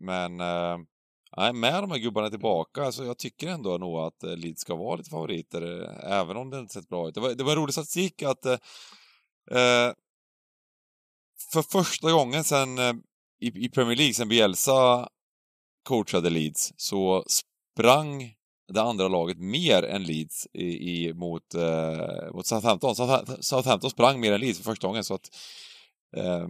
[0.00, 0.36] Men
[1.36, 4.96] nej, med de här gubbarna tillbaka, alltså jag tycker ändå nog att Leeds ska vara
[4.96, 5.62] lite favoriter,
[6.04, 7.14] även om det inte sett bra ut.
[7.14, 9.92] Det var, det var en rolig statistik att eh,
[11.52, 12.78] för första gången sen
[13.40, 15.08] i, i Premier League, sen Bielsa
[15.88, 18.34] coachade Leeds så sprang
[18.72, 22.94] det andra laget mer än Leeds i, i mot, eh, mot Southampton.
[23.40, 25.30] Southampton sprang mer än Leeds för första gången så att
[26.16, 26.48] eh,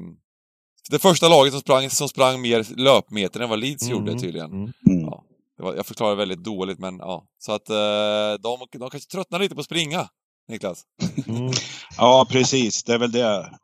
[0.91, 3.99] det första laget som sprang, som sprang mer löpmeter än vad Leeds mm.
[3.99, 4.53] gjorde tydligen.
[4.53, 4.73] Mm.
[4.87, 5.01] mm.
[5.01, 5.25] Ja,
[5.57, 9.55] var, jag förklarar väldigt dåligt men ja, så att eh, de, de kanske tröttnar lite
[9.55, 10.09] på att springa,
[10.49, 10.85] Niklas.
[11.27, 11.53] Mm.
[11.97, 13.59] ja, precis, det är väl det.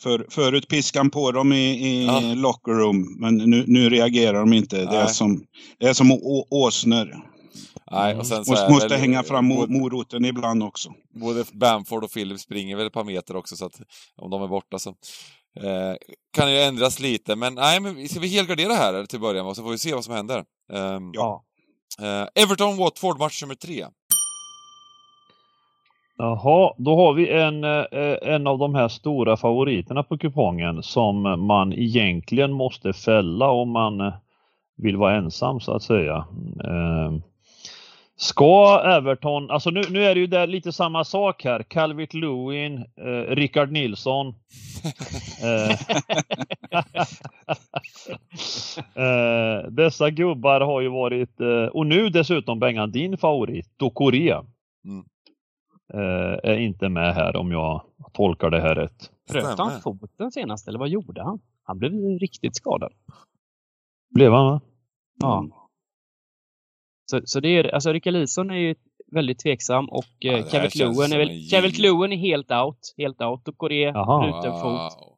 [0.00, 2.20] För, förut piskan på dem i, i ja.
[2.20, 4.84] locker room, men nu, nu reagerar de inte.
[4.84, 5.44] Det är som,
[5.78, 6.12] det är som
[6.50, 7.30] åsnor.
[7.90, 10.92] Nej, och sen måste, måste väl, hänga fram moroten ibland också.
[11.20, 13.80] Både Bamford och Philip springer väl ett par meter också, så att
[14.16, 14.90] om de är borta så
[15.60, 15.94] eh,
[16.32, 17.36] kan det ändras lite.
[17.36, 20.04] Men nej, men ska vi helgardera här till början och så får vi se vad
[20.04, 20.44] som händer.
[20.72, 21.44] Eh, ja.
[21.98, 23.86] Eh, Everton-Watford, match nummer tre.
[26.20, 31.22] Jaha, då har vi en, eh, en av de här stora favoriterna på kupongen som
[31.46, 34.12] man egentligen måste fälla om man eh,
[34.76, 36.24] vill vara ensam så att säga.
[36.64, 37.22] Ehm,
[38.16, 41.62] ska Everton, alltså nu, nu är det ju där lite samma sak här.
[41.62, 44.26] Calvert Lewin, eh, Rickard Nilsson.
[45.42, 45.70] eh,
[49.04, 54.42] eh, dessa gubbar har ju varit, eh, och nu dessutom Bengan, din favorit, Dokore.
[54.84, 55.04] Mm
[56.42, 59.10] är inte med här om jag tolkar det här rätt.
[59.32, 61.40] Bröt han foten senast eller vad gjorde han?
[61.62, 62.92] Han blev riktigt skadad.
[64.14, 64.60] Blev han va?
[65.20, 65.38] Ja.
[65.38, 65.52] Mm.
[67.10, 68.74] Så, så det är, alltså Rickard Lison är ju
[69.12, 72.94] väldigt tveksam och ja, eh, Kevin Lewin är väl, Kevin Lewin är helt out.
[72.96, 74.60] Helt out och Coré bruten wow.
[74.60, 75.09] fot.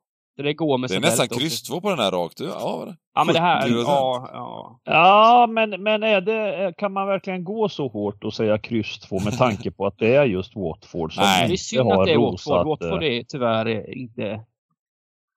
[0.43, 2.41] Så det går med Det är nästan kryss två på den här rakt.
[2.41, 4.81] Ja, ja men det här, ja, ja.
[4.85, 9.21] Ja, men, men är det, kan man verkligen gå så hårt och säga kryss två
[9.21, 11.49] med tanke på att det är just Watford som Nej.
[11.49, 12.67] Det är synd att det är Watford.
[12.67, 14.41] Watford är tyvärr inte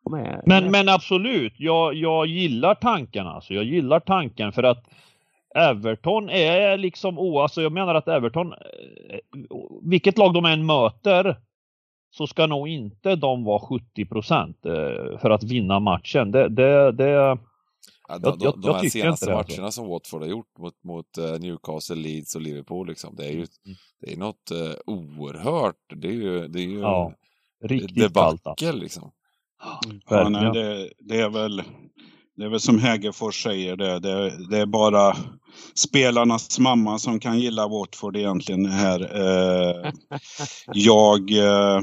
[0.09, 0.43] med.
[0.45, 3.53] Men, men absolut, jag, jag gillar tanken alltså.
[3.53, 4.83] Jag gillar tanken för att
[5.55, 9.19] Everton är liksom, oh, alltså jag menar att Everton, eh,
[9.81, 11.37] vilket lag de än möter,
[12.17, 16.31] så ska nog inte de vara 70 procent eh, för att vinna matchen.
[16.31, 17.09] Det, det, det,
[18.07, 19.71] ja, de, jag, jag, de här senaste det, matcherna alltså.
[19.71, 23.35] som Watford har gjort mot, mot eh, Newcastle, Leeds och Liverpool, liksom, det är ju
[23.35, 23.47] mm.
[24.01, 25.75] det är något uh, oerhört.
[25.95, 27.13] Det är ju, det är ju ja,
[27.63, 29.11] riktigt debacle liksom.
[30.09, 31.63] Ja, nej, det, det, är väl
[32.37, 35.17] det är väl som Hägerfors säger, det, det, det är bara
[35.75, 38.99] spelarnas mamma som kan gilla Watford egentligen här.
[39.15, 39.91] Eh,
[40.73, 41.81] jag, eh,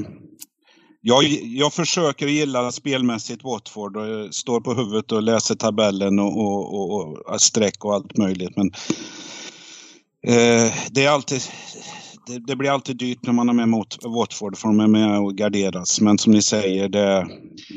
[1.01, 6.73] jag, jag försöker gilla spelmässigt Watford och står på huvudet och läser tabellen och, och,
[6.73, 8.55] och, och streck och allt möjligt.
[8.55, 8.71] Men
[10.27, 11.41] eh, det är alltid
[12.27, 15.19] det, det, blir alltid dyrt när man är med mot Watford för de är med
[15.19, 16.01] och garderas.
[16.01, 17.27] Men som ni säger, det,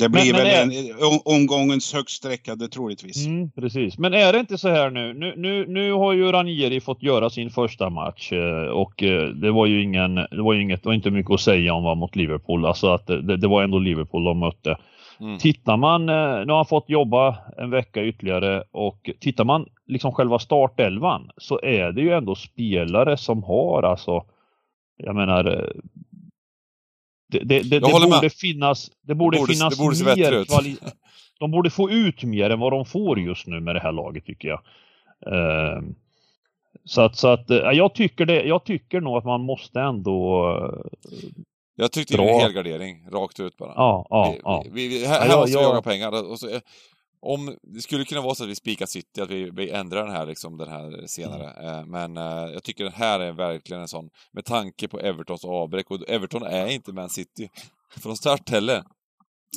[0.00, 1.12] det blir men, men väl är...
[1.14, 3.26] en, omgångens högst sträckade troligtvis.
[3.26, 5.14] Mm, precis, men är det inte så här nu?
[5.14, 9.50] Nu, nu, nu har ju Ranieri fått göra sin första match eh, och eh, det
[9.50, 11.96] var ju ingen, det var ju inget, det var inte mycket att säga om vad
[11.96, 12.66] mot Liverpool.
[12.66, 14.76] Alltså att det, det var ändå Liverpool de mötte.
[15.20, 15.38] Mm.
[15.38, 20.12] Tittar man, eh, nu har han fått jobba en vecka ytterligare och tittar man liksom
[20.12, 24.24] själva startelvan så är det ju ändå spelare som har alltså
[24.96, 25.70] jag menar, eh,
[27.28, 30.76] det, det, det, det borde finnas, det borde, borde finnas det borde mer kvali
[31.38, 34.24] De borde få ut mer än vad de får just nu med det här laget
[34.24, 34.61] tycker jag.
[35.32, 35.82] Uh,
[36.85, 40.48] så att, så att uh, jag, tycker det, jag tycker nog att man måste ändå
[40.50, 41.30] uh,
[41.76, 43.72] Jag tyckte det var en helgardering, rakt ut bara.
[43.76, 44.64] Ja, ja, vi, ja.
[44.72, 46.30] Vi, vi, här, här ja, måste vi jaga pengar.
[46.30, 46.48] Och så,
[47.20, 50.14] om det skulle kunna vara så att vi spikar City, att vi, vi ändrar den
[50.14, 51.50] här, liksom, den här senare.
[51.50, 51.90] Mm.
[51.90, 55.90] Men uh, jag tycker den här är verkligen en sån, med tanke på Evertons avbräck,
[55.90, 57.50] och Everton är inte Man City
[57.96, 58.85] från start heller.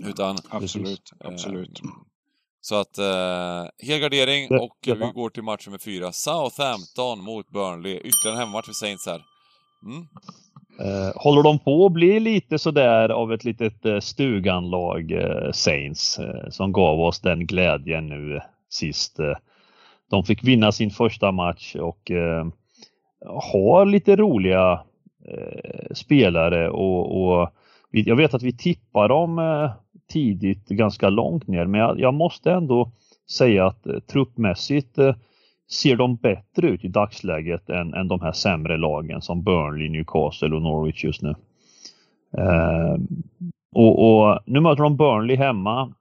[0.05, 0.37] Utan...
[0.49, 1.83] Absolut, absolut.
[1.83, 1.91] Uh,
[2.61, 6.11] så att, uh, helgardering och vi går till match nummer fyra.
[6.11, 7.97] Southampton mot Burnley.
[7.97, 9.23] Ytterligare en hemmamatch för Saints här.
[9.85, 10.07] Mm.
[10.79, 16.19] Eh, håller de på att bli lite sådär av ett litet eh, stuganlag, eh, Saints,
[16.49, 19.19] som gav oss den glädjen nu sist.
[20.09, 22.11] de fick vinna sin första match och
[23.25, 24.81] har lite roliga
[25.91, 27.49] spelare och, och
[27.91, 29.41] vi, jag vet att vi tippar dem
[30.09, 32.91] tidigt ganska långt ner men jag, jag måste ändå
[33.31, 34.97] säga att truppmässigt
[35.71, 40.55] ser de bättre ut i dagsläget än, än de här sämre lagen som Burnley, Newcastle
[40.55, 41.35] och Norwich just nu.
[42.37, 42.95] Eh,
[43.75, 45.93] och, och, nu möter de Burnley hemma.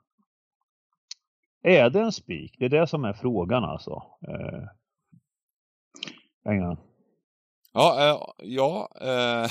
[1.63, 2.55] Är det en spik?
[2.59, 4.03] Det är det som är frågan alltså.
[4.29, 4.65] Eh,
[6.53, 6.79] England.
[7.73, 8.89] Ja, äh, ja.
[9.01, 9.51] Äh,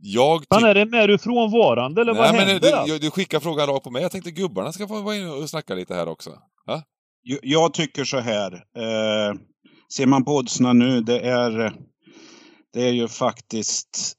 [0.00, 2.86] jag Han är det med du frånvarande eller Nej, vad men händer?
[2.86, 4.02] Du, du skickar frågan rakt på mig.
[4.02, 6.30] Jag tänkte gubbarna ska få vara inne och snacka lite här också.
[6.66, 6.82] Ja?
[7.42, 8.52] Jag tycker så här.
[8.52, 9.38] Eh,
[9.92, 11.72] ser man på oddsen nu, det är,
[12.72, 14.14] det är ju faktiskt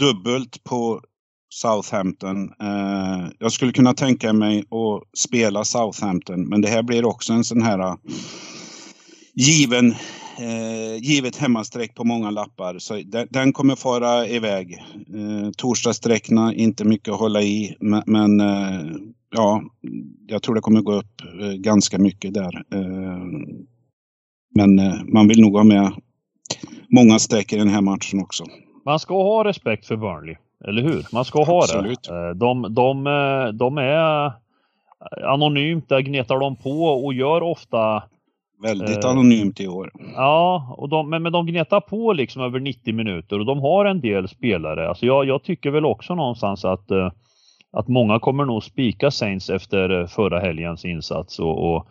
[0.00, 1.00] dubbelt på
[1.54, 2.44] Southampton.
[2.60, 7.44] Eh, jag skulle kunna tänka mig att spela Southampton, men det här blir också en
[7.44, 7.94] sån här eh,
[9.34, 9.90] given,
[10.38, 12.78] eh, givet hemmasträck på många lappar.
[12.78, 14.72] Så den, den kommer fara iväg.
[15.14, 18.96] Eh, Torsdagssträckorna, inte mycket att hålla i, men, men eh,
[19.32, 19.62] ja,
[20.26, 22.64] jag tror det kommer gå upp eh, ganska mycket där.
[22.74, 23.22] Eh,
[24.54, 25.92] men eh, man vill nog ha med
[26.88, 28.44] många streck i den här matchen också.
[28.84, 31.06] Man ska ha respekt för Burnley, eller hur?
[31.12, 32.02] Man ska ha Absolut.
[32.02, 32.34] det.
[32.34, 33.04] De, de,
[33.54, 34.32] de är
[35.24, 38.02] anonymt, där gnetar de på och gör ofta
[38.62, 39.90] Väldigt anonymt i år.
[40.16, 43.84] Ja, och de, men, men de gnetar på liksom över 90 minuter och de har
[43.84, 44.88] en del spelare.
[44.88, 46.90] Alltså jag, jag tycker väl också någonstans att
[47.72, 51.38] att många kommer nog spika Saints efter eh, förra helgens insats.
[51.38, 51.86] Och, och,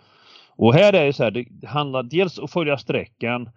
[0.49, 3.49] och här är det så här, det handlar dels om att följa sträckan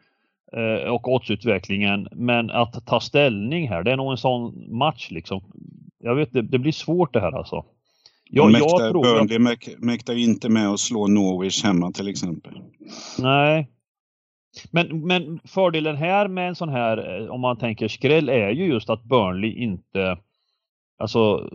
[0.53, 5.43] eh, och oddsutvecklingen, men att ta ställning här, det är nog en sån match liksom.
[5.99, 7.65] Jag vet, det, det blir svårt det här alltså.
[8.31, 12.53] Jag, mäktar, jag tror Burnley mäk, mäktar inte med att slå Norwich hemma till exempel.
[13.19, 13.69] Nej.
[14.71, 18.67] Men, men fördelen här med en sån här, eh, om man tänker skräll, är ju
[18.67, 20.19] just att Burnley inte
[20.99, 21.51] Alltså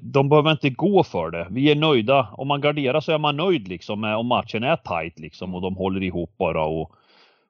[0.00, 1.46] de behöver inte gå för det.
[1.50, 2.28] Vi är nöjda.
[2.32, 5.62] Om man garderar så är man nöjd liksom med om matchen är tight liksom och
[5.62, 6.64] de håller ihop bara.
[6.64, 6.92] Och,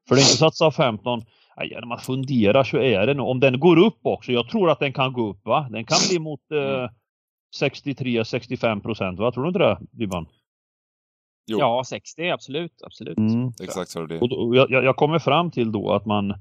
[0.08, 1.22] för det är inte så att sa 15
[1.56, 4.80] när man funderar så är det nog, om den går upp också, jag tror att
[4.80, 5.68] den kan gå upp va?
[5.70, 6.90] Den kan bli mot eh,
[7.60, 9.32] 63-65 procent va?
[9.32, 10.26] Tror du inte det Dybban?
[11.44, 13.18] Ja, 60 absolut, absolut.
[13.18, 13.52] Mm.
[13.62, 14.18] Exakt så är det.
[14.18, 16.34] Och jag, jag kommer fram till då att man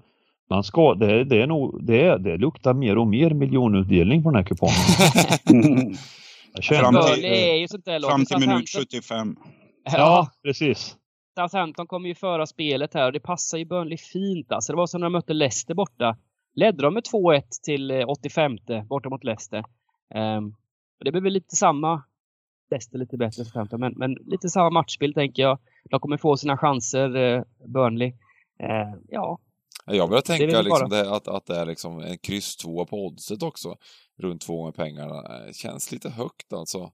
[0.50, 4.36] man ska, det, det, är nog, det, det luktar mer och mer miljonutdelning på den
[4.36, 4.76] här kupongen.
[6.64, 9.36] fram till, fram till minut 75.
[9.84, 10.98] Ja, precis.
[11.36, 14.52] Southampton kommer ju föra spelet här och det passar ju Burnley fint.
[14.52, 16.18] Alltså, det var som när de mötte Leicester borta.
[16.54, 19.64] Ledde de med 2-1 till 85 eh, borta mot Leicester.
[20.16, 20.56] Um,
[21.06, 22.04] det blir väl lite samma.
[22.72, 25.60] Leicester lite bättre Southampton, men, men lite samma matchbild tänker jag.
[25.90, 28.08] De kommer få sina chanser, uh, Burnley.
[28.64, 29.40] Uh, ja,
[29.86, 33.44] jag börjar tänka liksom det, att, att det är liksom en kryss 2 på oddset
[33.44, 33.76] också.
[34.22, 35.22] Runt två gånger pengarna.
[35.46, 36.92] Det känns lite högt alltså.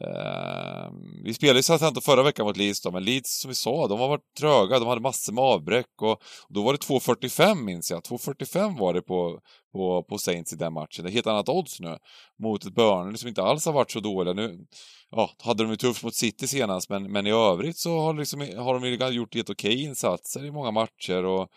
[0.00, 0.92] Uh,
[1.24, 4.00] vi spelade ju Southampton förra veckan mot Leeds då, men Leeds som vi sa, de
[4.00, 6.18] har varit tröga, de hade massor med avbräck och, och
[6.48, 8.00] då var det 2.45 minns jag.
[8.00, 9.40] 2.45 var det på,
[9.72, 11.04] på, på Saints i den matchen.
[11.04, 11.98] Det är helt annat odds nu.
[12.42, 14.34] Mot ett Burnley som inte alls har varit så dåliga.
[14.34, 14.66] Nu
[15.10, 18.40] ja, hade de ju tufft mot City senast, men, men i övrigt så har, liksom,
[18.40, 21.48] har de gjort helt okej insatser i många matcher och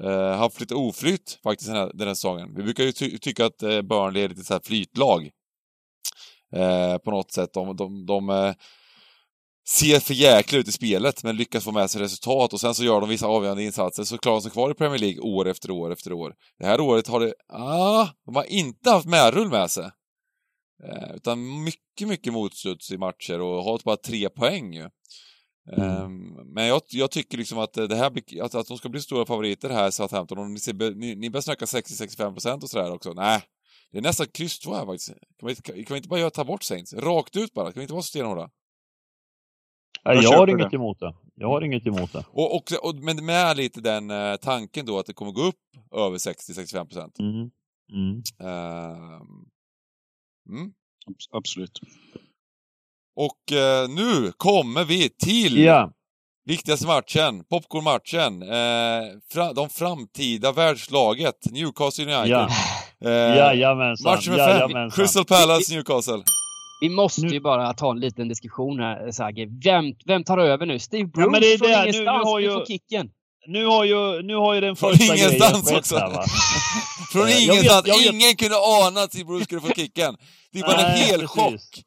[0.00, 2.54] eh, haft lite oflytt faktiskt den här, den här säsongen.
[2.56, 5.30] Vi brukar ju ty tycka att eh, Burnley är lite så här flytlag.
[6.52, 7.52] Eh, på något sätt.
[7.52, 8.54] De, de, de eh,
[9.68, 12.84] ser för jäkla ut i spelet men lyckas få med sig resultat och sen så
[12.84, 15.70] gör de vissa avgörande insatser så klarar de sig kvar i Premier League år efter
[15.70, 16.34] år efter år.
[16.58, 19.90] Det här året har det, ah, de har inte haft medrull med sig.
[20.84, 24.88] Eh, utan mycket, mycket motstuds i matcher och har bara tre poäng ju.
[25.76, 26.02] Mm.
[26.02, 29.26] Um, men jag, jag, tycker liksom att det här att, att de ska bli stora
[29.26, 33.12] favoriter här, Southampton, och ni, ser, ni, ni börjar snacka 60-65% och sådär också.
[33.12, 33.42] Nej,
[33.92, 35.12] det är nästan kryss två här faktiskt.
[35.40, 36.94] Kan vi, kan, kan vi inte bara göra, ta bort Saints?
[36.94, 38.50] Rakt ut bara, kan vi inte vara så stenhårda?
[40.04, 40.76] Nej, jag, jag har inget det.
[40.76, 41.14] emot det.
[41.34, 42.24] Jag har inget emot det.
[42.28, 45.56] Och, och, och, men med lite den uh, tanken då att det kommer gå upp
[45.92, 47.20] över 60-65%.
[47.20, 47.50] Mm.
[47.92, 48.22] Mm.
[48.40, 49.22] Uh,
[50.48, 50.72] mm.
[51.30, 51.80] Absolut.
[53.26, 55.90] Och eh, nu kommer vi till Ja,
[56.46, 58.42] viktigaste matchen, popcornmatchen.
[58.42, 59.02] Eh,
[59.32, 62.30] fra, de framtida världslaget, Newcastle United.
[62.32, 62.48] ja,
[63.04, 64.12] Eh, jajamensan.
[64.12, 64.90] match nummer fem, jajamensan.
[65.04, 66.22] Crystal Palace, Newcastle.
[66.80, 69.46] Vi måste Nu- ju bara ta en liten diskussion här, Sagge.
[69.64, 70.78] Vem, vem tar över nu?
[70.78, 71.76] Steve Bruce Ja, men det är från det.
[71.76, 73.06] Nu- nu ingenstans har ju- får kicken.
[73.46, 75.94] Nu har ju, nu har ju den Från första ingenstans grejen också.
[75.94, 76.24] skett här va.
[77.12, 79.68] Från Eh, jag ingenstans, vet- jag vet- ingen kunde ana att Steve Bruce skulle få
[79.68, 80.16] kicken.
[80.52, 81.30] Det var en Nej, hel precis.
[81.30, 81.84] chock.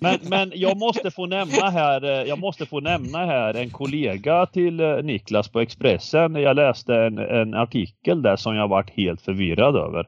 [0.00, 4.46] Men, men jag måste få nämna här, eh, jag måste få nämna här en kollega
[4.46, 6.34] till eh, Niklas på Expressen.
[6.34, 10.06] Jag läste en, en artikel där som jag varit helt förvirrad över.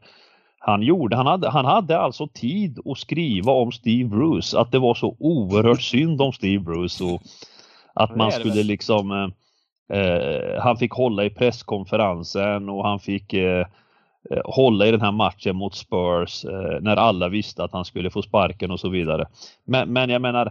[0.59, 4.79] Han gjorde, han hade, han hade alltså tid att skriva om Steve Bruce, att det
[4.79, 7.23] var så oerhört synd om Steve Bruce och
[7.95, 13.67] att man skulle liksom eh, eh, han fick hålla i presskonferensen och han fick eh,
[14.45, 18.23] hålla i den här matchen mot Spurs eh, när alla visste att han skulle få
[18.23, 19.27] sparken och så vidare.
[19.65, 20.47] Men, men jag menar,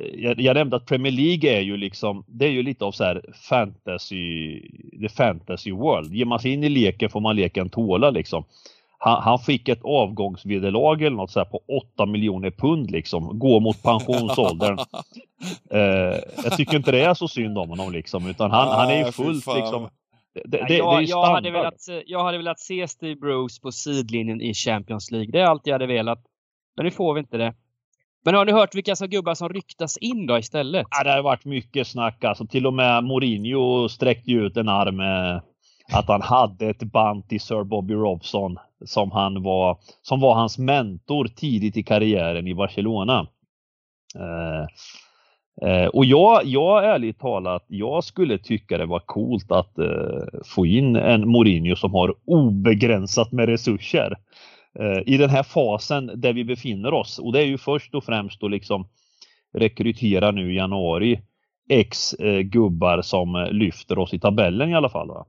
[0.00, 2.92] eh, jag, jag nämnde att Premier League är ju liksom, det är ju lite av
[2.92, 4.60] så här fantasy,
[5.00, 6.14] the fantasy world.
[6.14, 8.44] Ger man sig in i leken får man leken tåla liksom.
[8.98, 11.60] Han, han fick ett avgångsvederlag eller något så här på
[11.94, 14.78] 8 miljoner pund liksom, gå mot pensionsåldern.
[15.70, 19.06] Eh, jag tycker inte det är så synd om honom liksom, utan han, han är
[19.06, 19.88] ju fullt liksom
[20.34, 21.74] det, det, Ja, det, jag, det jag, hade velat,
[22.06, 25.30] jag hade velat se Steve Bruce på sidlinjen i Champions League.
[25.32, 26.18] Det är allt jag hade velat.
[26.76, 27.54] Men nu får vi inte det.
[28.24, 30.86] Men har ni hört vilka som gubbar som ryktas in då istället?
[30.90, 32.46] Ja, det har varit mycket snack alltså.
[32.46, 35.42] Till och med Mourinho sträckte ju ut en arm eh,
[35.92, 40.58] att han hade ett band till Sir Bobby Robson som han var, som var hans
[40.58, 43.26] mentor tidigt i karriären i Barcelona.
[44.18, 44.66] Eh,
[45.62, 50.66] eh, och jag, jag ärligt talat, jag skulle tycka det var coolt att eh, få
[50.66, 54.16] in en Mourinho som har obegränsat med resurser
[54.78, 57.18] eh, i den här fasen där vi befinner oss.
[57.18, 58.88] Och det är ju först och främst att liksom
[59.54, 61.20] rekrytera nu i januari
[61.68, 65.08] X eh, gubbar som eh, lyfter oss i tabellen i alla fall.
[65.08, 65.26] Va?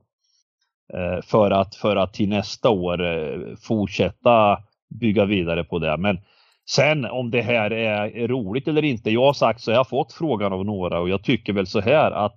[0.94, 4.58] Eh, för, att, för att till nästa år eh, fortsätta
[5.00, 5.96] bygga vidare på det.
[5.96, 6.18] Men
[6.68, 9.10] sen om det här är, roligt eller inte.
[9.10, 11.80] Jag har sagt så jag har fått frågan av några och jag tycker väl så
[11.80, 12.34] här att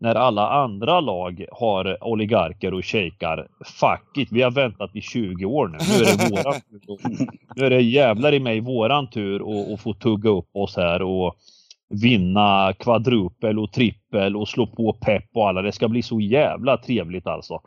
[0.00, 5.44] när alla andra lag har oligarker och shejkar, fuck it, vi har väntat i 20
[5.44, 5.78] år nu.
[5.78, 7.28] Nu är det våran tur.
[7.56, 11.02] Nu är det jävlar i mig våran tur att att få tugga upp oss här
[11.02, 11.36] och
[11.88, 15.62] vinna kvadrupel och trippel och slå på pepp och alla.
[15.62, 17.60] Det ska bli så jävla trevligt alltså.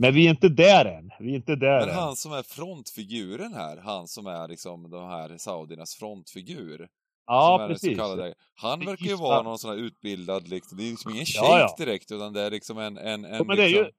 [0.00, 1.10] Men vi är inte där än.
[1.18, 1.94] Vi är inte där Men än.
[1.94, 6.88] han som är frontfiguren här, han som är liksom de här saudiernas frontfigur.
[7.26, 7.98] Ja, precis.
[7.98, 11.42] Kallade, han verkar ju vara någon sån här utbildad, liksom, det är liksom ingen Ja,
[11.42, 11.84] shejk ja.
[11.84, 12.98] direkt, utan det är liksom en...
[12.98, 13.92] en, en Ja, men det är ju liksom,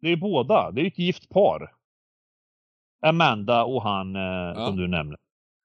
[0.00, 0.70] det är båda.
[0.70, 1.74] Det är ju ett gift par.
[3.06, 5.18] Amanda och han eh, som du nämner.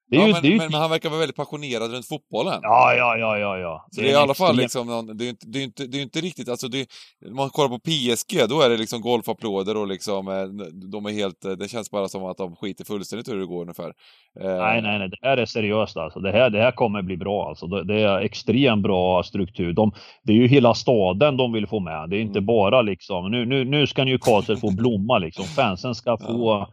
[0.09, 2.07] Det är ja, ju, men, det är ju men, han verkar vara väldigt passionerad runt
[2.07, 2.59] fotbollen.
[2.61, 3.87] Ja, ja, ja, ja, ja.
[3.91, 5.63] Så det är i alla fall extrem- liksom, någon, det är ju inte, det är
[5.63, 6.87] inte, det är inte riktigt, alltså det,
[7.29, 10.43] om man kollar på PSG, då är det liksom golfapplåder och liksom, eh,
[10.91, 13.61] de är helt, eh, det känns bara som att de skiter fullständigt hur det går
[13.61, 13.93] ungefär.
[14.41, 15.09] Eh, Nej, nej, nej.
[15.09, 16.19] Det här är seriöst alltså.
[16.19, 17.67] Det här, det här kommer bli bra alltså.
[17.67, 19.73] Det, det är extremt bra struktur.
[19.73, 19.91] De,
[20.23, 22.09] det är ju hela staden de vill få med.
[22.09, 22.45] Det är inte Mm.
[22.45, 25.45] bara liksom, nu, nu, nu ska Newcastle få blomma liksom.
[25.45, 26.67] Fansen ska få eh,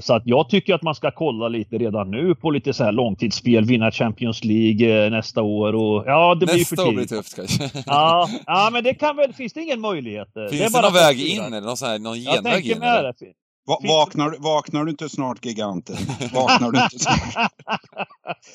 [0.00, 2.92] så att jag tycker att man ska kolla lite redan nu på lite så här
[2.92, 6.92] långtidsspel, vinna Champions League eh, nästa år och ja, det blir ju för Nästa år
[6.92, 7.10] blir tidigt.
[7.10, 7.82] det tufft kanske.
[7.86, 10.36] Ja, ja, men det kan väl, finns det ingen möjlighet?
[10.36, 10.46] eh?
[10.48, 12.82] Finns är det, bara någon väg in eller någon, här, någon Jag genväg tänker in?
[12.82, 13.12] Eller?
[13.66, 15.96] Va, vaknar, vaknar du inte snart giganten?
[16.34, 17.52] Vaknar du inte snart?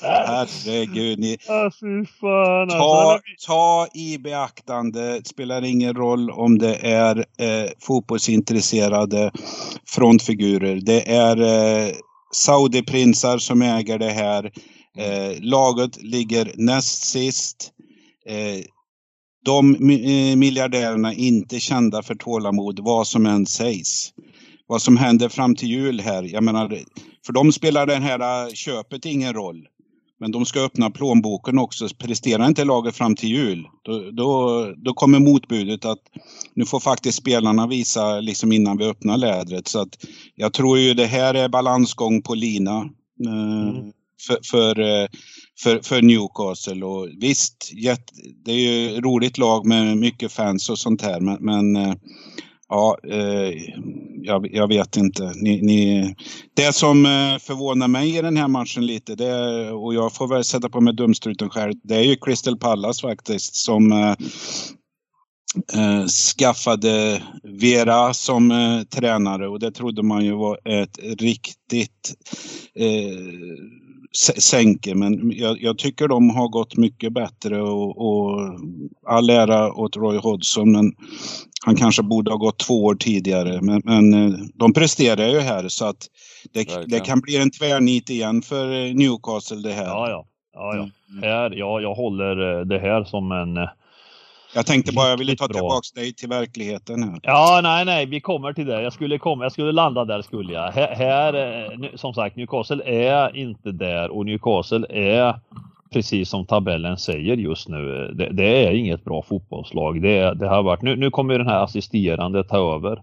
[0.02, 3.46] Herregud, ni, ta, alltså.
[3.46, 9.30] ta i beaktande, det spelar ingen roll om det är eh, fotbollsintresserade
[9.86, 10.80] frontfigurer.
[10.82, 11.92] Det är eh,
[12.34, 14.52] Saudiprinsar som äger det här.
[14.96, 17.72] Eh, laget ligger näst sist.
[18.26, 18.64] Eh,
[19.44, 24.12] de eh, miljardärerna är inte kända för tålamod, vad som än sägs.
[24.70, 26.78] Vad som händer fram till jul här, jag menar,
[27.26, 29.66] för dem spelar det här eh, köpet ingen roll.
[30.20, 31.88] Men de ska öppna plånboken också.
[31.98, 35.98] Presterar inte laget fram till jul, då, då, då kommer motbudet att
[36.54, 39.68] nu får faktiskt spelarna visa liksom innan vi öppnar lädret.
[39.68, 39.98] Så att
[40.34, 42.76] jag tror ju det här är balansgång på lina.
[43.26, 43.92] Eh, Mm.
[44.26, 45.08] för, för, eh,
[45.62, 46.84] för, för Newcastle.
[46.84, 47.70] Och visst,
[48.44, 51.20] det är ju roligt lag med mycket fans och sånt här.
[51.20, 51.96] Men, men
[52.70, 53.52] ja, eh,
[54.22, 55.32] jag, jag vet inte.
[55.36, 56.14] Ni, ni,
[56.54, 60.28] det som eh, förvånar mig i den här matchen lite, det är, och jag får
[60.28, 64.14] väl sätta på mig dumstruten själv, det är ju Crystal Palace faktiskt som eh,
[65.74, 72.14] eh, skaffade Vera som eh, tränare och det trodde man ju var ett riktigt
[72.74, 73.89] eh,
[74.38, 74.94] sänker.
[74.94, 78.40] Men jag, jag, tycker de har gått mycket bättre och, och
[79.06, 80.92] all ära åt Roy Hodgson men
[81.64, 83.60] han kanske borde ha gått två år tidigare.
[83.62, 86.06] Men, men eh, de presterar ju här så att
[86.52, 89.86] det, det, kan bli en tvärnit igen för Newcastle det här.
[89.86, 90.26] Ja, ja.
[90.54, 90.88] ja, ja.
[91.10, 91.22] Mm.
[91.22, 93.56] Här, ja jag håller det här som en
[94.54, 97.20] jag tänkte bara, jag ville ta tillbaks dig till verkligheten här.
[97.22, 98.82] Ja, nej, nej, vi kommer till det.
[98.82, 100.70] Jag skulle komma, jag skulle landa där skulle jag.
[100.70, 105.40] Här, här eh, som sagt, Newcastle är inte där och Newcastle är
[105.92, 108.12] precis som tabellen säger just nu.
[108.14, 110.02] Det, det är inget bra fotbollslag.
[110.02, 113.02] Det, det har varit, nu, nu kommer den här assisterande ta över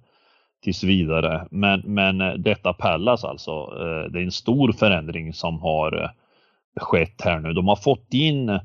[0.63, 1.47] tills vidare.
[1.51, 6.11] Men, men eh, detta Pallas alltså, eh, det är en stor förändring som har
[6.81, 7.53] skett här nu.
[7.53, 8.59] De har fått in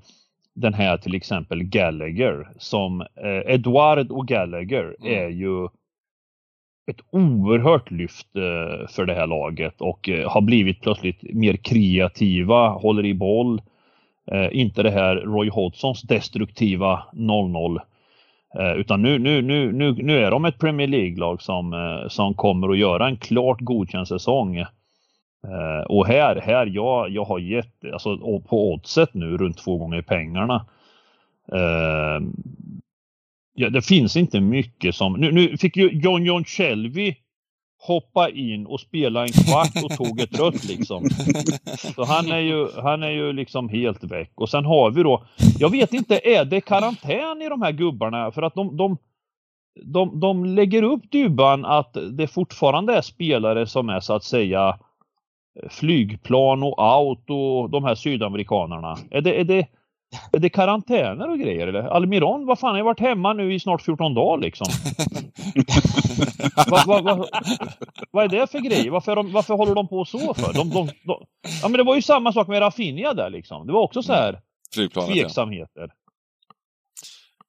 [0.54, 5.24] den här till exempel Gallagher som eh, Edward och Gallagher mm.
[5.24, 5.64] är ju
[6.90, 12.68] ett oerhört lyft eh, för det här laget och eh, har blivit plötsligt mer kreativa,
[12.68, 13.62] håller i boll.
[14.30, 17.80] Eh, inte det här Roy Hodgsons destruktiva 0-0.
[18.58, 22.34] Eh, utan nu, nu, nu, nu, nu är de ett Premier League-lag som, eh, som
[22.34, 24.64] kommer att göra en klart godkänd säsong.
[25.48, 30.02] Eh, och här, här jag, jag har gett, alltså på oddset nu runt två gånger
[30.02, 30.66] pengarna.
[31.52, 32.20] Eh,
[33.54, 37.16] ja, det finns inte mycket som, nu, nu fick ju John John Shelby
[37.86, 41.10] hoppa in och spela en kvart och tog ett rött liksom.
[41.94, 44.32] Så han är ju, han är ju liksom helt väck.
[44.34, 45.24] Och sen har vi då,
[45.58, 48.32] jag vet inte, är det karantän i de här gubbarna?
[48.32, 48.96] För att de, de,
[49.84, 54.78] de, de lägger upp dubban att det fortfarande är spelare som är så att säga
[55.70, 58.96] flygplan och auto, de här sydamerikanerna.
[59.10, 59.66] Är det, är det,
[60.32, 61.82] är det karantäner och grejer eller?
[61.82, 64.66] Almiron, vad fan, jag har varit hemma nu i snart 14 dagar liksom.
[66.70, 67.28] vad, vad, vad,
[68.10, 68.90] vad är det för grej?
[68.90, 70.52] Varför, de, varför håller de på så för?
[70.52, 70.88] De, de,
[71.62, 73.66] ja men det var ju samma sak med Raffinia där liksom.
[73.66, 74.40] Det var också så här
[75.06, 75.82] tveksamheter.
[75.84, 75.92] Ja.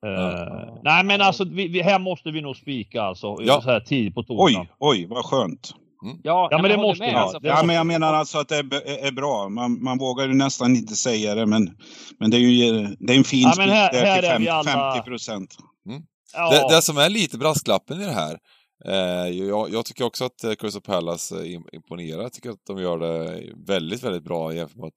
[0.08, 3.36] Uh, nej men alltså vi, vi, här måste vi nog spika alltså.
[3.40, 3.62] Ja.
[3.62, 4.60] Så här tid på torsdag.
[4.60, 5.76] Oj, oj vad skönt.
[6.04, 6.18] Mm.
[6.24, 9.06] Ja, ja, men det måste med, alltså, Ja, men jag menar alltså att det är,
[9.08, 9.50] är bra.
[9.50, 11.78] Man, man vågar ju nästan inte säga det, men,
[12.20, 14.94] men det är ju det är en fin ja, men här, här till fem, alla...
[14.94, 15.56] 50 procent.
[15.90, 16.02] Mm.
[16.34, 16.52] Ja.
[16.52, 18.40] Det, det, som är lite brasklappen i det här,
[18.86, 22.22] eh, jag, jag, tycker också att eh, Crystal Palace eh, imponerar.
[22.22, 24.92] Jag tycker att de gör det väldigt, väldigt bra jämfört med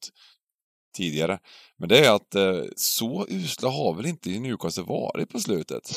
[0.96, 1.38] tidigare.
[1.78, 5.90] Men det är att eh, så usla har väl inte Newcastle varit på slutet.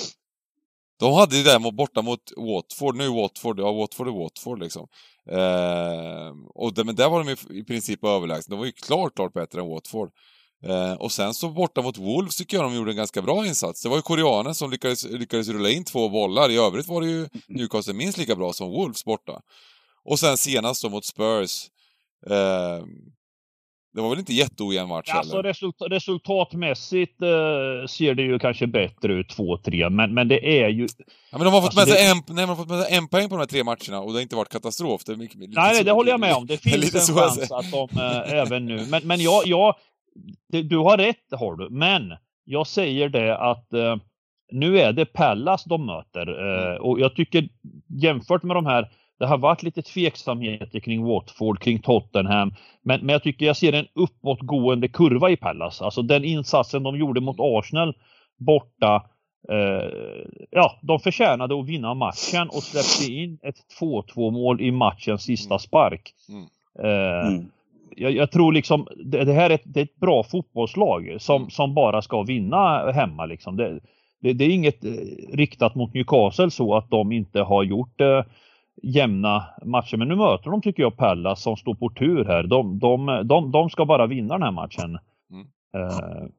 [0.99, 4.87] De hade ju det borta mot Watford, nu Watford, ja Watford är Watford liksom.
[5.31, 9.15] Eh, och det, men där var de i, i princip överlägsna, de var ju klart,
[9.15, 10.09] klart bättre än Watford.
[10.65, 13.83] Eh, och sen så borta mot Wolves tycker jag de gjorde en ganska bra insats.
[13.83, 17.07] Det var ju koreanen som lyckades, lyckades rulla in två bollar, i övrigt var det
[17.07, 19.41] ju Newcastle minst lika bra som Wolves borta.
[20.05, 21.69] Och sen senast då mot Spurs,
[22.29, 22.83] eh,
[23.93, 25.49] det var väl inte jätteojämn match alltså, heller?
[25.49, 30.87] Result resultatmässigt uh, ser det ju kanske bättre ut 2-3, men, men det är ju...
[31.31, 32.11] Ja, men de har fått alltså, med sig det...
[32.11, 34.07] en, nej, de har fått med sig en poäng på de här tre matcherna och
[34.07, 35.03] det har inte varit katastrof.
[35.05, 36.45] Det är mycket, nej, nej, det håller jag med om.
[36.47, 38.85] Det finns en chans att de, uh, även nu...
[38.89, 39.75] Men, men jag, jag
[40.51, 41.69] det, du har rätt, har du.
[41.69, 42.13] Men
[42.45, 43.95] jag säger det att uh,
[44.51, 46.29] nu är det Pallas de möter
[46.81, 47.49] och jag tycker
[48.01, 48.89] jämfört med de här
[49.19, 52.53] det har varit lite tveksamheter kring Watford, kring Tottenham.
[52.81, 55.81] Men, men jag tycker jag ser en uppåtgående kurva i Pallas.
[55.81, 57.93] Alltså den insatsen de gjorde mot Arsenal
[58.37, 59.05] borta.
[59.49, 59.89] Eh,
[60.51, 65.53] ja, de förtjänade att vinna matchen och släppte in ett 2-2 mål i matchens sista
[65.53, 65.59] mm.
[65.59, 66.13] spark.
[66.29, 66.45] Mm.
[66.83, 67.45] Eh, mm.
[67.95, 71.49] Jag, jag, tror liksom det, det här är ett, det är ett, bra fotbollslag som,
[71.49, 73.25] som bara ska vinna hemma.
[73.25, 73.57] Liksom.
[73.57, 73.79] Det,
[74.21, 74.91] det, det är inget eh,
[75.33, 78.23] riktat mot Newcastle så att de inte har gjort eh,
[78.83, 79.97] jämna matcher.
[79.97, 82.43] Men nu möter de, tycker jag, Pallas som står på tur här.
[82.43, 84.99] De, de, de, de ska bara vinna den här matchen.
[85.31, 85.47] Mm.
[85.75, 86.29] Uh,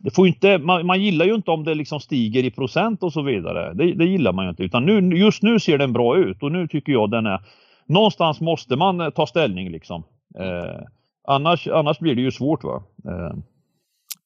[0.00, 3.12] det får inte, man, man, gillar ju inte om det liksom stiger i procent och
[3.12, 3.74] så vidare.
[3.74, 4.62] Det, det, gillar man ju inte.
[4.62, 7.40] Utan nu, just nu ser den bra ut och nu tycker jag den är...
[7.86, 10.04] Någonstans måste man eh, ta ställning liksom.
[10.40, 10.82] Uh,
[11.28, 12.82] annars, annars blir det ju svårt va.
[13.08, 13.38] Uh.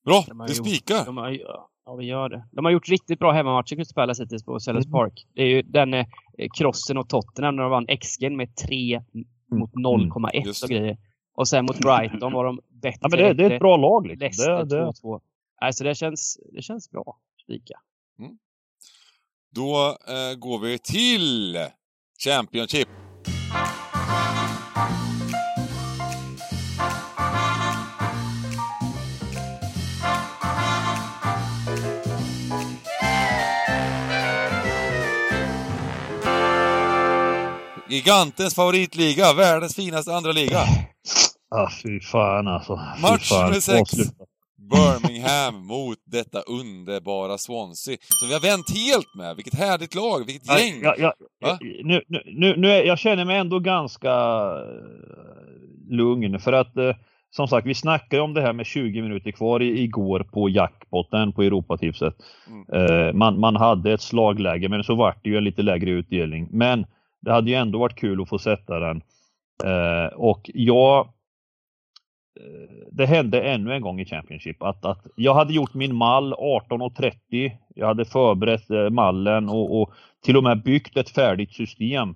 [0.05, 1.05] Bra, vi spikar!
[1.85, 2.45] Ja, vi gör det.
[2.51, 4.93] De har gjort riktigt bra hemmamatcher, Crystal Palace hittills på Sellers mm.
[4.93, 5.27] Park.
[5.35, 6.07] Det är ju den eh,
[6.59, 9.27] krossen och Tottenham när de vann XG med 3 mm.
[9.51, 10.49] mot 0,1 mm.
[10.63, 10.99] och grejer.
[11.35, 12.99] Och sen mot Brighton var de bättre.
[13.01, 14.07] Ja, men det, det är ett bra lag.
[14.07, 14.21] Liksom.
[14.21, 14.85] Leicester det, det...
[14.85, 15.21] 2-2.
[15.61, 17.19] Alltså det känns, det känns bra.
[17.43, 17.75] Spika.
[18.19, 18.39] Mm.
[19.55, 21.59] Då eh, går vi till
[22.25, 22.89] Championship.
[37.93, 40.59] Gigantens favoritliga, världens finaste andra liga.
[41.55, 42.81] Ah, fy fan alltså.
[42.97, 43.45] Fy Match fan.
[43.45, 43.81] nummer sex.
[43.81, 44.25] Avsluta.
[44.71, 47.97] Birmingham mot detta underbara Swansea.
[48.01, 49.37] Som vi har vänt helt med.
[49.37, 50.83] Vilket härligt lag, vilket gäng!
[50.83, 51.13] Jag, jag,
[51.45, 51.59] Va?
[51.61, 56.97] nu, nu, nu, nu är, jag känner mig ändå ganska eh, lugn för att eh,
[57.31, 61.33] som sagt, vi snackade om det här med 20 minuter kvar i, igår på jackpotten
[61.33, 62.15] på Europatipset.
[62.47, 62.91] Mm.
[62.91, 66.49] Eh, man, man hade ett slagläge men så vart det ju en lite lägre utdelning.
[66.51, 66.87] Men
[67.23, 69.03] det hade ju ändå varit kul att få sätta den.
[69.65, 70.99] Eh, och jag
[72.41, 76.35] eh, det hände ännu en gång i Championship att, att jag hade gjort min mall
[76.35, 77.53] 18.30.
[77.75, 79.93] Jag hade förberett eh, mallen och, och
[80.25, 82.15] till och med byggt ett färdigt system.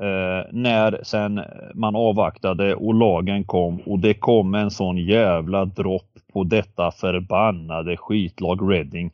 [0.00, 1.40] Eh, när sen
[1.74, 7.96] man avvaktade och lagen kom och det kom en sån jävla dropp på detta förbannade
[7.96, 9.10] skitlag Reading.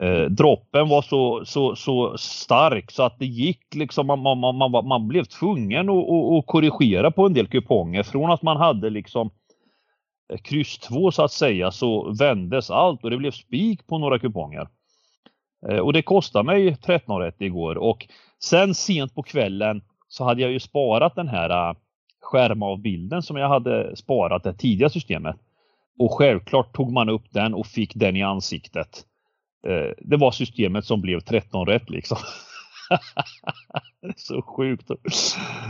[0.00, 4.86] Eh, droppen var så, så, så stark så att det gick liksom, man, man, man,
[4.88, 8.02] man, blev tvungen att, att, att korrigera på en del kuponger.
[8.02, 9.30] Från att man hade liksom
[10.32, 14.18] eh, kryss 2 så att säga så vändes allt och det blev spik på några
[14.18, 14.68] kuponger.
[15.68, 18.06] Eh, och det kostade mig 13 igår och
[18.44, 21.76] sen sent på kvällen så hade jag ju sparat den här eh,
[22.20, 25.36] skärmavbilden som jag hade sparat det tidiga systemet.
[25.98, 29.04] Och självklart tog man upp den och fick den i ansiktet.
[29.66, 32.18] Eh, det var systemet som blev 13 rätt liksom.
[34.02, 34.90] det är så sjukt.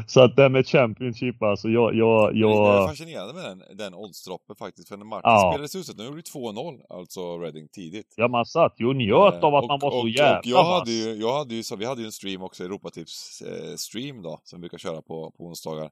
[0.07, 1.95] Så att det med Championship alltså, jag...
[1.95, 5.51] jag, Jag är jag fascinerad med den, den oddsdroppen faktiskt, för när matchen Ja.
[5.53, 8.15] spelades ut, nu gjorde vi 2-0, alltså Reading tidigt.
[8.17, 10.39] ja, man satt ju och njöt Eh, av att och- man var så och, jävla
[10.39, 10.79] och jag vass.
[10.79, 14.41] hade ju, jag hade ju, så vi hade ju en stream också, Europatips eh, då,
[14.45, 15.91] som vi brukar köra på, på onsdagar.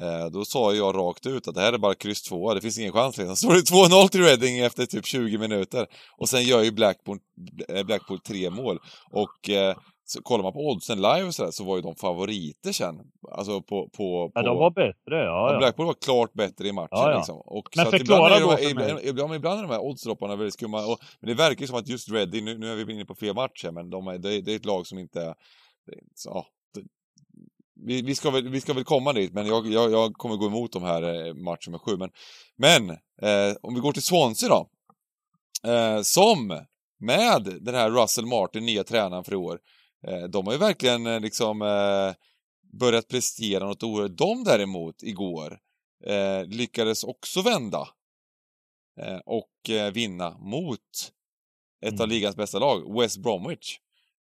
[0.00, 2.78] Eh, då sa jag rakt ut att det här är bara kryss 2, det finns
[2.78, 3.36] ingen chans liksom.
[3.36, 5.86] Står det 2-0 till Reading efter typ 20 minuter.
[6.18, 7.18] Och sen gör ju Blackpool,
[7.68, 8.78] eh, Blackpool tre mål.
[9.10, 11.94] Och eh, så kollar man på oddsen live och så, där, så var ju de
[11.94, 13.00] favoriter sen.
[13.32, 13.66] Alltså på...
[13.66, 15.52] på, på Ja, de var bättre, ja.
[15.52, 15.58] Ja.
[15.58, 16.88] Blackpool var klart bättre i matchen.
[16.90, 17.16] Ja, ja.
[17.16, 17.36] Liksom.
[17.36, 18.70] Och Men så förklara ibland då för mig.
[18.70, 20.86] ibland, ibland, ibland är de här oddsdropparna väldigt skumma.
[20.86, 23.14] Och, men det verkar ju som att just Reading, nu, nu är vi inne på
[23.14, 25.34] fel match här, men de är, det, det är ett lag som inte...
[26.14, 26.46] Så, ja,
[27.86, 30.46] vi, vi, ska väl, vi ska väl komma dit, men jag, jag, jag kommer gå
[30.46, 31.96] emot de här eh, match nummer sju.
[31.96, 32.10] Men,
[32.56, 32.90] men
[33.22, 34.70] eh, om vi går till Swansea då.
[35.70, 36.64] Eh, som
[37.00, 39.58] med den här Russell Martin, nya tränaren för i år,
[40.06, 42.14] eh, de har ju verkligen eh, liksom eh,
[42.78, 44.18] börjat prestera något oerhört.
[44.18, 45.58] De däremot, igår,
[46.46, 47.88] lyckades också vända
[49.26, 51.12] och vinna mot
[51.86, 52.08] ett av Mm.
[52.10, 53.78] ligans bästa lag, West Bromwich.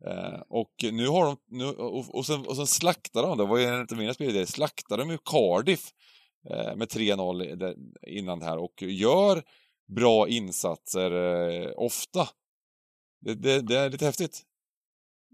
[0.06, 3.58] Eh, och nu har de, nu, och, och, sen, och sen slaktar de, det var
[3.58, 5.82] ju en av mina spelidéer, slaktar de ju Cardiff
[6.50, 7.76] eh, med 3-0 i- där-
[8.08, 9.42] innan det här och gör
[9.88, 12.28] bra insatser eh, ofta.
[13.22, 14.42] Det, det, det är lite häftigt.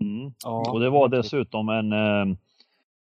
[0.01, 0.33] Mm.
[0.43, 2.37] Ja, Och det var dessutom en eh,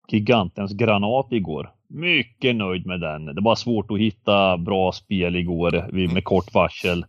[0.07, 1.73] gigantens granat igår.
[1.87, 3.25] Mycket nöjd med den.
[3.25, 7.05] Det var svårt att hitta bra spel igår vi med kort varsel.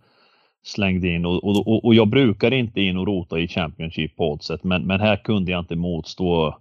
[0.64, 4.64] Slängde in och, och, och- jag brukar inte in och rota i Championship på oddset
[4.64, 6.58] men, men här kunde jag inte motstå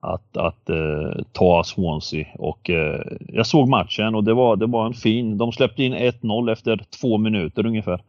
[0.00, 4.86] att, att eh, ta Swansea och eh, jag såg matchen och det var, det var
[4.86, 8.02] en fin, de släppte in 1-0 efter två minuter ungefär.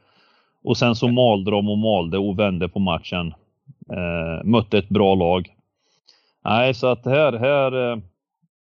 [0.63, 3.33] Och sen så malde de och malde och vände på matchen.
[3.91, 5.47] Eh, mötte ett bra lag.
[6.45, 7.97] Nej, så att här, här eh,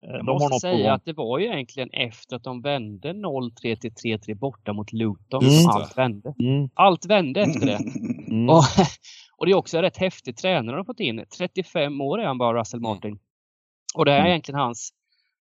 [0.06, 3.14] jag de har måste på säga att det var ju egentligen efter att de vände
[3.14, 6.34] 0-3 till 3-3 borta mot Luton Just som allt vände.
[6.40, 7.80] Mm, Allt vände efter det.
[8.32, 8.50] mm.
[8.50, 8.64] Och,
[9.38, 11.26] och det är också en rätt häftig tränare de har fått in.
[11.38, 13.20] 35 år är han bara, Russell Martin.
[13.96, 14.30] Och det här är Mm.
[14.32, 14.94] egentligen hans...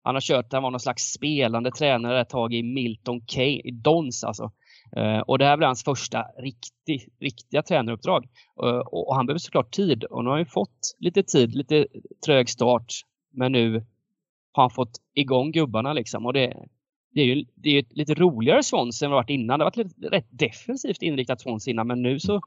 [0.03, 3.71] Han har kört, han var någon slags spelande tränare ett tag i Milton Keynes, i
[3.71, 4.51] Dons alltså.
[4.97, 8.25] Eh, och det här blir hans första riktig, riktiga tränaruppdrag.
[8.63, 11.55] Eh, och, och han behöver såklart tid och nu har han ju fått lite tid,
[11.55, 11.87] lite
[12.27, 12.93] trög start.
[13.33, 13.85] Men nu
[14.53, 16.27] har han fått igång gubbarna liksom.
[16.27, 16.67] Och det,
[17.15, 19.59] det är ju det är ett lite roligare Swansea än vad det varit innan.
[19.59, 22.41] Det har varit lite, rätt defensivt inriktat Swansea innan men nu så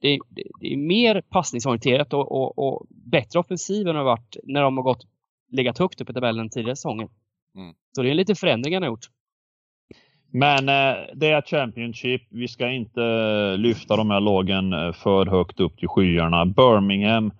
[0.00, 4.36] det, det, det är mer passningsorienterat och, och, och bättre offensiv än det har varit
[4.44, 5.06] när de har gått,
[5.52, 7.08] legat högt upp i tabellen tidigare säsonger.
[7.56, 7.74] Mm.
[7.92, 9.06] Så det är en liten förändring han har gjort.
[10.32, 12.22] Men eh, det är Championship.
[12.30, 16.46] Vi ska inte eh, lyfta de här lagen eh, för högt upp till skyarna.
[16.46, 17.32] Birmingham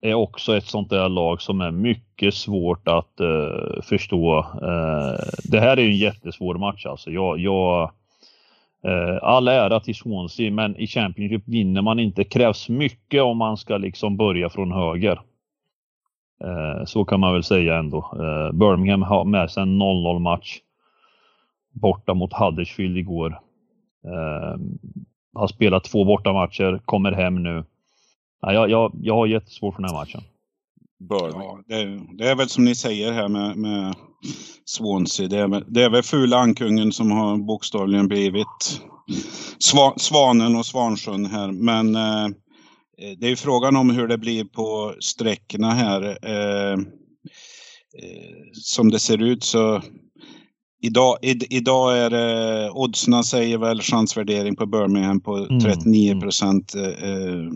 [0.00, 4.38] är också ett sånt där lag som är mycket svårt att eh, förstå.
[4.38, 7.10] Eh, det här är ju en jättesvår match alltså.
[7.10, 7.90] Jag, jag,
[8.84, 12.24] eh, all ära till Swansea, men i Championship vinner man inte.
[12.24, 15.20] krävs mycket om man ska liksom börja från höger.
[16.44, 17.98] Eh, så kan man väl säga ändå.
[17.98, 20.58] Eh, Birmingham har med sig en 0-0 match
[21.72, 23.40] borta mot Huddersfield igår.
[24.04, 24.56] Eh,
[25.34, 27.64] har spelat två bortamatcher, kommer hem nu.
[28.40, 30.20] Ja, jag, jag, jag har jättesvårt för den här matchen.
[31.08, 31.46] Burnley.
[31.46, 33.94] Ja, det, det är väl som ni säger här med, med
[34.64, 35.28] Swansea.
[35.28, 38.80] Det är, väl, det är väl fula ankungen som har bokstavligen blivit
[39.58, 41.52] sva, Svanen och Svansjön här.
[41.52, 42.28] Men eh,
[43.18, 46.18] det är ju frågan om hur det blir på sträckorna här.
[46.22, 49.82] Eh, eh, som det ser ut så
[50.82, 56.74] Idag, i, idag är det, oddsna säger väl chansvärdering på Birmingham på Mm, 39 procent.
[56.74, 57.52] Eh,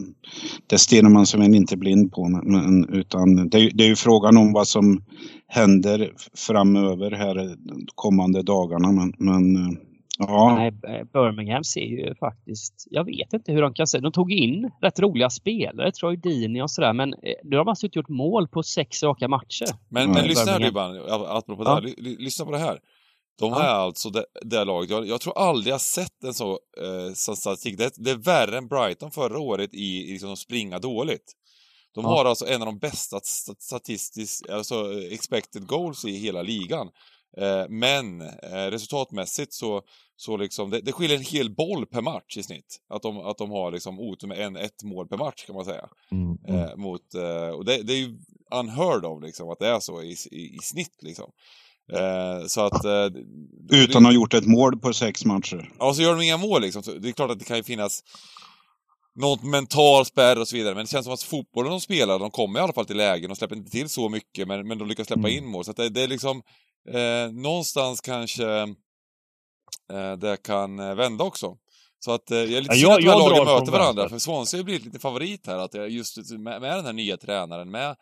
[0.67, 2.29] det stirrar man sig väl inte blind på.
[2.29, 5.05] Men, utan det, är- det är ju frågan om vad som
[5.47, 6.13] händer
[6.47, 8.93] framöver här de kommande dagarna.
[8.93, 9.73] Men, men eh,
[10.19, 12.75] ja, Nej, eh, Birmingham ser ju faktiskt...
[12.91, 13.99] Jag vet inte hur de kan se.
[14.01, 16.93] De tog in rätt roliga spelare, Troy Deeney och sådär.
[16.93, 19.67] Men eh, nu har de alltså inte gjort mål på sex raka matcher.
[19.89, 20.61] Men, men lyssna här.
[20.61, 20.97] Dybban,
[21.29, 21.71] apropå Ja.
[21.71, 21.81] det här.
[21.83, 22.79] Ly- ly- Lyssna på det här.
[23.39, 23.63] De Ja.
[23.63, 27.13] är alltså det, det här laget, jag, jag tror aldrig jag sett en så eh,
[27.15, 27.79] statistik.
[27.79, 31.33] Det, det är värre än Brighton förra året i, i liksom att springa dåligt.
[31.95, 32.11] De Ja.
[32.11, 36.89] har alltså en av de bästa st- statistiskt, alltså eh, expected goals i hela ligan.
[37.37, 39.83] Eh, men eh, resultatmässigt så,
[40.17, 42.81] så liksom, det, det skiljer en hel boll per match i snitt.
[42.89, 45.65] Att de, att de har liksom otur med en, ett mål per match kan man
[45.65, 45.89] säga.
[46.11, 46.61] Mm, mm.
[46.61, 48.19] Eh, mot, eh, och det, det är ju
[48.55, 51.31] unheard of liksom, att det är så i, i, i snitt liksom.
[51.93, 52.85] Eh, så att...
[52.85, 53.07] Eh,
[53.71, 55.73] utan att ha gjort ett mål på sex matcher.
[55.79, 56.83] Ja, så gör de inga mål liksom.
[56.83, 58.03] Så det är klart att det kan ju finnas
[59.21, 62.31] något mental spärr och så vidare, men det känns som att fotbollen de spelar, de
[62.31, 64.89] kommer i alla fall till lägen, de släpper inte till så mycket, men, men de
[64.89, 65.45] lyckas släppa Mm.
[65.45, 65.65] in mål.
[65.65, 66.43] Så det, det är liksom,
[66.91, 68.47] eh, någonstans kanske
[69.93, 71.57] eh, det kan eh, vända också.
[71.99, 74.09] Så att eh, jag är lite Ja, synd jag- att de här lagen möter varandra,
[74.09, 77.97] för Swansea blivit lite favorit här, att just med, med den här nya tränaren, med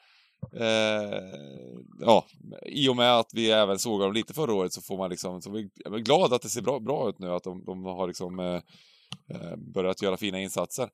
[2.01, 2.27] ja,
[2.67, 5.43] i och med att vi även såg dem lite förra året så får man liksom,
[5.43, 8.07] så vi, är glad att det ser bra, bra ut nu, att de, de har
[8.07, 8.61] liksom eh,
[9.37, 10.89] eh, börjat göra fina insatser.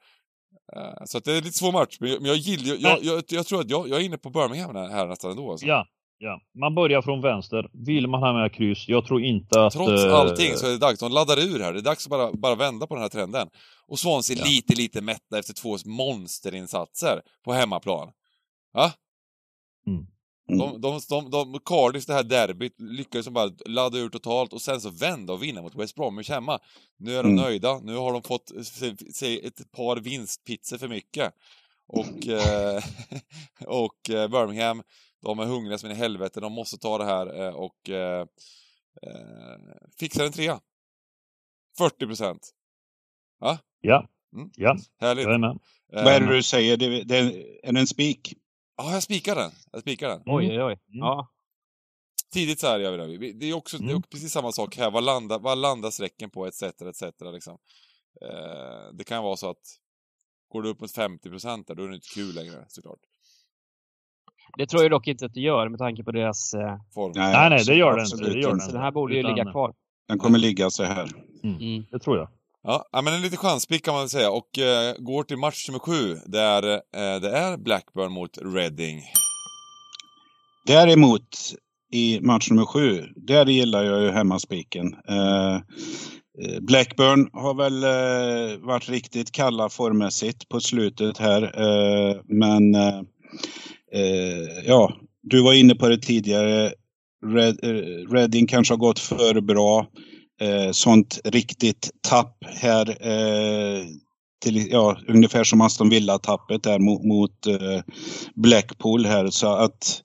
[0.77, 3.47] Eh, så det är lite svår match, men jag, men jag gillar, jag, jag, jag,
[3.47, 5.51] tror att jag, är inne på Birmingham här, nästan ändå.
[5.51, 5.67] Alltså.
[5.67, 5.87] Ja,
[6.19, 6.41] ja.
[6.61, 7.71] Man börjar från vänster.
[7.73, 8.89] Vill man ha med kryss?
[8.89, 9.73] Jag tror inte att...
[9.73, 12.11] Trots eh, allting så är det dags, de laddar ur här, det är dags att
[12.11, 13.49] bara, bara vända på den här trenden.
[13.87, 14.45] Och Swansea Ja.
[14.45, 18.13] lite, lite mätta efter två monsterinsatser på hemmaplan.
[18.73, 18.93] Va?
[19.87, 20.07] Mm.
[20.59, 24.63] De, de, de, de, Cardiff, det här derbyt, lyckades de bara ladda ur totalt och
[24.63, 26.59] sen så vända och vinna mot West Bromwich hemma.
[26.97, 27.45] Nu är de Mm.
[27.45, 31.35] nöjda, nu har de fått se, se ett par vinstpizzor för mycket.
[31.87, 32.83] Och, eh,
[33.67, 34.83] och eh, Birmingham,
[35.23, 38.21] de är hungriga som i helvete, de måste ta det här eh, och eh,
[39.03, 39.59] eh,
[39.99, 40.61] fixa en trea.
[41.79, 42.51] 40 procent.
[43.41, 43.59] Ja,
[44.37, 44.51] Mm.
[44.57, 45.25] ja, Härligt.
[45.25, 45.51] jag är med.
[45.93, 46.77] Eh, Vad är det du säger?
[46.77, 47.17] Det, det,
[47.63, 48.35] är det en spik?
[48.79, 49.51] Ja, jag spikar den.
[49.73, 50.23] Jag spikar den.
[50.27, 50.57] Oj, Mm.
[50.57, 50.79] oj, oj.
[50.87, 51.29] Ja.
[52.33, 53.19] Tidigt så här gör vi det.
[53.19, 54.03] Vi- Det är också det är Mm.
[54.03, 54.91] precis samma sak här.
[54.91, 56.63] Vad landar, vad landar sträcken på, etc.
[56.63, 57.03] etc.
[57.33, 57.59] Liksom.
[58.23, 59.63] Eh, det kan vara så att
[60.53, 62.99] går du upp mot 50 procent där, då är det inte kul längre såklart.
[64.59, 66.55] Det tror jag dock inte att det gör med tanke på deras...
[66.55, 67.13] eh, Form.
[67.15, 69.51] Nej, nej, det gör det inte, det gör det Så den här borde ju ligga
[69.53, 69.75] kvar.
[70.09, 71.11] Den kommer ligga så här.
[71.45, 71.85] Mm.
[71.91, 72.29] Det tror jag.
[72.71, 74.31] Ja, men en liten chanspick kan man väl säga.
[74.31, 79.03] Och eh, går till match nummer sju, där eh, det är Blackburn mot Reading.
[80.67, 81.29] Däremot
[81.93, 84.95] i match nummer sju, där gillar jag ju hemmaspiken.
[85.09, 91.43] Eh, eh, Blackburn har väl eh, varit riktigt kalla formmässigt på slutet här.
[91.43, 92.99] Eh, men eh,
[93.93, 94.93] eh, ja,
[95.23, 96.73] du var inne på det tidigare.
[97.27, 99.87] Red, eh, Reading kanske har gått för bra.
[100.41, 102.89] Eh, sånt riktigt tapp här.
[102.89, 103.85] Eh,
[104.43, 107.83] till, ja, ungefär som Aston Villa-tappet där mot, mot eh,
[108.35, 109.31] Blackpool här.
[109.31, 110.03] Så att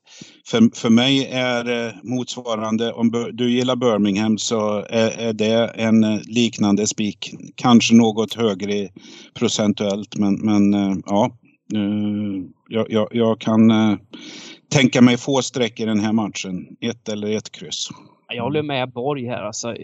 [0.48, 6.04] för, för mig är eh, motsvarande, om du gillar Birmingham så är, är det en
[6.04, 7.34] eh, liknande spik.
[7.56, 8.90] Kanske något högre
[9.34, 11.26] procentuellt men, men eh, ja.
[11.74, 13.98] eh, jag, jag, jag kan eh,
[14.72, 16.68] tänka mig få streck i den här matchen.
[16.82, 17.90] Ett eller ett kryss.
[18.28, 19.44] Jag håller med Borg här.
[19.44, 19.76] Alltså,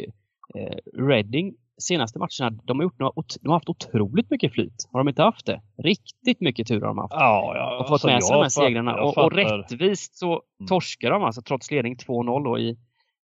[0.98, 4.90] Reading, senaste matcherna, de har, gjort några, de har haft otroligt mycket flyt.
[4.92, 5.62] Har de inte haft det?
[5.78, 7.14] Riktigt mycket tur har de haft.
[7.14, 7.78] Ja, ja.
[7.80, 9.02] Och fått alltså, med sig de här segrarna.
[9.02, 10.28] Och, och rättvist så
[10.60, 10.68] Mm.
[10.68, 12.78] torskar de alltså trots ledning 2-0 då i,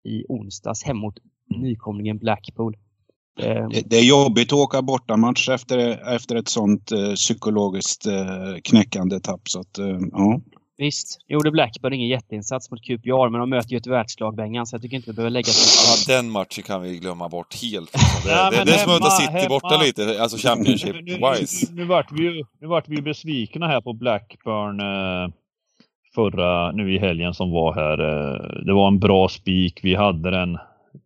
[0.05, 1.19] i onsdags hem mot
[1.51, 1.63] Mm.
[1.63, 2.77] nykomlingen Blackpool.
[3.41, 5.79] Eh, Det, det är jobbigt att åka bortamatch efter,
[6.15, 9.41] efter ett sånt eh, psykologiskt eh, knäckande tapp.
[9.49, 10.41] Så att, eh, ja.
[10.79, 14.75] Visst, gjorde Blackburn ingen jätteinsats mot QPR men de möter ju ett världslag Bengan så
[14.75, 17.93] jag tycker inte vi behöver lägga så Ja, den matchen kan vi glömma bort helt.
[17.93, 17.99] Det,
[18.31, 21.67] Ja, det, det är som att hemma- City borta lite, alltså Nu, Championship-wise.
[21.71, 25.33] nu, nu, vart vi ju, nu vart vi ju besvikna här på Blackburn eh,
[26.15, 27.99] förra, nu i helgen som var här.
[27.99, 29.81] Eh, det var en bra spik.
[29.83, 30.59] Vi hade den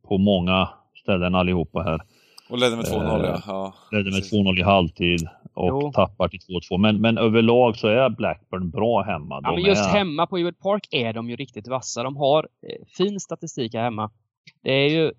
[0.08, 0.68] på många
[1.02, 2.00] ställen allihopa här.
[2.50, 3.34] Och ledde med 2-0 ja.
[3.34, 3.74] Eh, ja.
[3.92, 4.32] Ledde med precis.
[4.32, 5.28] 2-0 i halvtid.
[5.54, 5.92] och Jo.
[5.92, 6.78] tappar till 2-2.
[6.78, 9.40] Men, men överlag så är Blackburn bra hemma.
[9.42, 9.98] Ja, De men just är...
[9.98, 12.02] hemma på Ewood Park är de ju riktigt vassa.
[12.02, 14.10] De har eh, fin statistik här hemma.
[14.62, 15.12] Det är ju,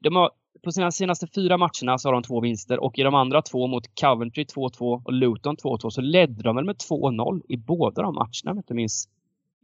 [0.00, 0.30] de har,
[0.64, 3.66] på sina senaste fyra matcherna så har de två vinster och i de andra två
[3.66, 8.14] mot Coventry 2-2 och Luton 2-2 så ledde de väl med 2-0 i båda de
[8.14, 9.08] matcherna om jag inte minns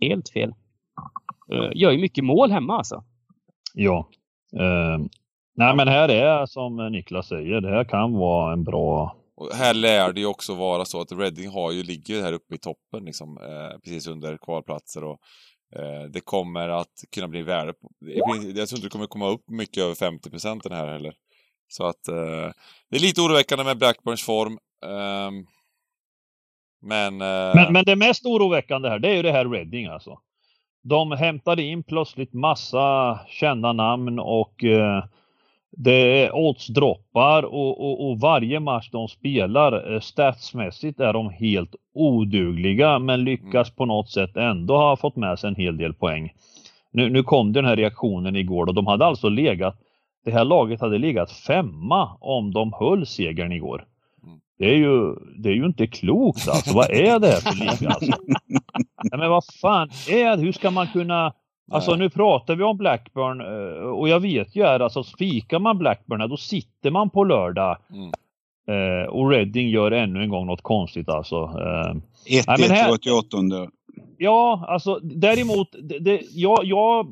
[0.00, 0.54] helt fel.
[1.52, 3.04] Eh, Gör ju mycket mål hemma alltså.
[3.74, 4.08] Ja.
[4.56, 5.04] Eh,
[5.54, 9.16] nej men här är som Niklas säger, det här kan vara en bra...
[9.36, 12.54] Och här lär det ju också vara så att Reading har ju, ligger här uppe
[12.54, 15.18] i toppen liksom, eh, precis under kvalplatser och
[15.76, 17.90] eh, det kommer att kunna bli värde på...
[18.54, 21.14] Jag tror inte det kommer komma upp mycket över 50 procent den här heller.
[21.68, 22.50] Så att eh,
[22.90, 24.58] det är lite oroväckande med Blackburns form.
[24.86, 25.46] ehm,
[26.82, 27.20] men...
[27.20, 30.18] eh, Men, men det mest oroväckande här, det är ju det här Reading alltså.
[30.82, 35.04] De hämtade in plötsligt massa kända namn och eh,
[35.76, 41.74] det är oddsdroppar och, och, och varje match de spelar eh, statsmässigt är de helt
[41.94, 46.32] odugliga men lyckas på något sätt ändå ha fått med sig en hel del poäng.
[46.92, 49.76] Nu, nu kom den här reaktionen igår och de hade alltså legat,
[50.24, 53.84] det här laget hade legat femma om de höll segern igår.
[54.58, 56.74] Det är ju, det är ju inte klokt alltså.
[56.74, 58.12] Vad är det här för liga alltså?
[59.10, 60.42] Nej, men vad fan är det?
[60.42, 61.32] Hur ska man kunna...
[61.70, 65.78] Alltså nu pratar vi om Blackburn eh, och jag vet ju här, alltså spikar man
[65.78, 69.00] Blackburn då sitter man på lördag Mm.
[69.02, 71.36] eh, och Reading gör ännu en gång något konstigt alltså.
[71.36, 73.70] Eh, 1-1 Nej, men här- till 88.
[74.18, 77.06] Ja, alltså däremot, det, det, jag, jag,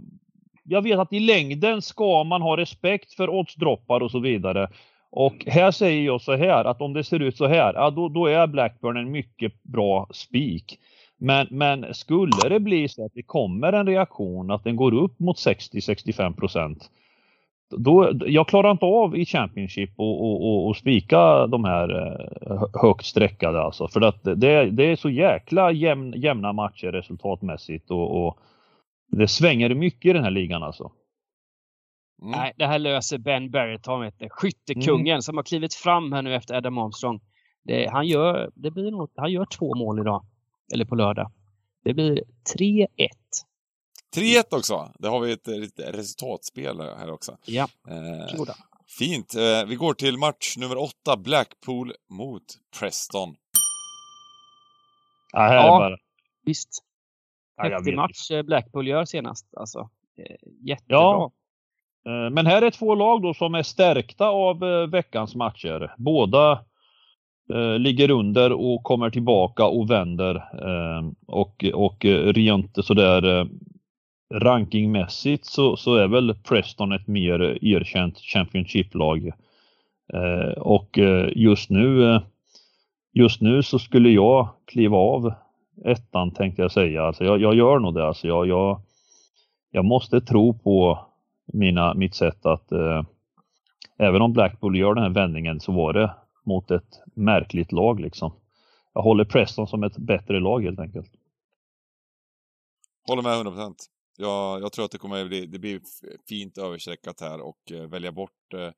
[0.65, 4.69] jag vet att i längden ska man ha respekt för oddsdroppar och så vidare.
[5.11, 8.09] Och här säger jag så här att om det ser ut så här, ja, då,
[8.09, 10.79] då är Blackburn en mycket bra spik.
[11.23, 15.19] Men, men skulle det bli så att det kommer en reaktion, att den går upp
[15.19, 16.91] mot 60-65 procent.
[17.77, 21.89] Då, jag klarar inte av i Championship och, och, och, och spika de här
[22.51, 23.89] eh, högt streckade alltså.
[23.89, 28.39] För att det, det är så jäkla jämn, jämna matcher resultatmässigt och, och
[29.09, 30.91] det svänger mycket i den här ligan alltså.
[32.23, 32.31] Mm.
[32.31, 34.29] Nej, det här löser Ben vet du.
[34.31, 37.21] skyttekungen som har klivit fram här nu efter Adam Armstrong.
[37.65, 40.25] Det, han, gör, det blir något, han gör två mål idag.
[40.75, 41.33] Eller på lördag.
[41.85, 42.23] Det blir
[42.59, 42.87] 3-1.
[44.17, 44.93] 3-1 också.
[44.99, 47.37] Det har vi ett, ett resultatspel här också.
[47.47, 48.45] Ja, Eh,
[48.99, 49.35] fint.
[49.35, 52.43] Eh, vi går till match nummer åtta, Blackpool mot
[52.81, 53.35] Preston.
[55.33, 55.63] Ja, här Ja.
[55.63, 55.97] är bara,
[56.45, 56.69] Visst.
[57.63, 59.47] Häftig match eh, Blackpool gör senast.
[59.57, 60.37] Alltså, eh,
[60.69, 60.97] jättebra.
[60.99, 61.33] Ja.
[62.07, 65.95] Eh, Men här är två lag då som är stärkta av eh, veckans matcher.
[65.99, 66.61] Båda eh,
[67.53, 70.35] Eh, ligger under och kommer tillbaka och vänder.
[70.37, 73.47] Eh, och, och eh, rent sådär eh,
[74.35, 79.33] rankingmässigt så, så är väl Preston ett mer eh, erkänt Championship-lag.
[80.13, 80.99] Eh, och
[81.35, 82.21] just nu
[83.13, 85.33] just nu så skulle jag kliva av
[85.85, 87.03] ettan tänkte jag säga.
[87.03, 88.07] Alltså jag, jag gör nog det.
[88.07, 88.81] Alltså jag, jag,
[89.71, 90.99] jag måste tro på
[91.53, 93.03] mina, mitt sätt att eh,
[93.99, 96.11] även om Blackpool gör den här vändningen så var det
[96.51, 98.33] mot ett märkligt lag liksom.
[98.93, 101.13] Jag håller Preston som ett bättre lag helt enkelt.
[103.09, 103.75] Håller med 100%.
[104.17, 105.81] Jag, jag tror att det kommer bli, det blir
[106.29, 108.73] fint överstreckat här och eh, välja bort eh,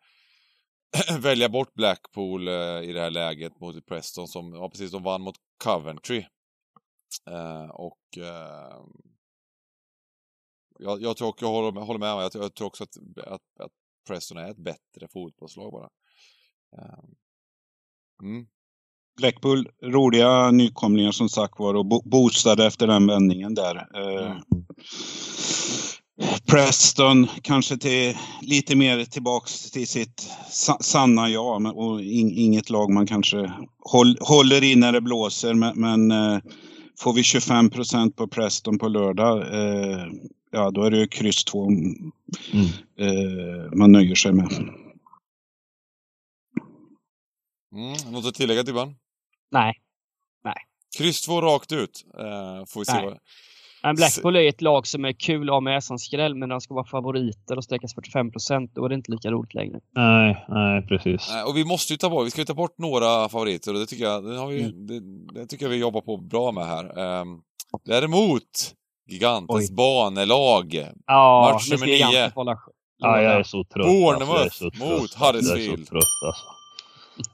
[1.20, 5.22] välja bort Blackpool eh, i det här läget mot Preston som, ja precis, de vann
[5.22, 6.26] mot Coventry.
[7.30, 8.82] Eh, och eh,
[10.78, 12.96] jag, jag tror också, jag håller, med- håller med jag, tror- jag tror också att,
[13.26, 13.72] att, att
[14.08, 15.90] Preston är ett bättre fotbollslag bara.
[16.78, 17.04] Eh,
[18.22, 18.44] Mm.
[19.20, 23.76] Blackpool, roliga nykomlingar som sagt var och bo- boostade efter den vändningen där.
[23.76, 24.64] Eh, Mm.
[26.50, 32.90] Preston kanske till, lite mer tillbaks till sitt sa, sanna jag och in, inget lag
[32.90, 36.38] man kanske håll, håller i när det blåser men, men eh,
[36.98, 40.04] får vi 25 procent på Preston på lördag eh,
[40.50, 41.96] ja då är det ju kryss två Mm.
[43.00, 44.52] eh, man nöjer sig med.
[47.72, 48.12] Mm.
[48.12, 48.94] Något att tillägga Dybban?
[49.50, 49.74] Nej.
[50.98, 52.04] Kryss två rakt ut.
[52.18, 53.04] Eh, får vi se Nej.
[53.04, 53.18] vad...
[53.82, 56.60] Men Blackpool är ett lag som är kul att ha med som skräll, men de
[56.60, 58.70] ska vara favoriter och sträckas 45 procent.
[58.74, 59.80] Då är det inte lika roligt längre.
[59.94, 61.28] Nej, nej precis.
[61.30, 63.80] Nej, Och vi måste ju ta bort, vi ska ju ta bort några favoriter och
[63.80, 64.86] det tycker jag, det, har vi, Mm.
[64.86, 65.00] det,
[65.40, 66.98] det tycker jag vi jobbar på bra med här.
[67.20, 67.42] Um,
[67.84, 68.74] däremot,
[69.10, 69.74] Gigantens Oj.
[69.76, 70.88] banelag.
[71.06, 72.32] Ja, Match nummer nio.
[72.34, 72.58] hålla
[72.98, 73.86] Ja, jag är så trött.
[73.86, 74.64] Bournemouth alltså.
[74.64, 75.00] Jag är så trött.
[75.00, 75.86] mot Jag är Huddersfield.
[75.86, 76.44] så trött alltså.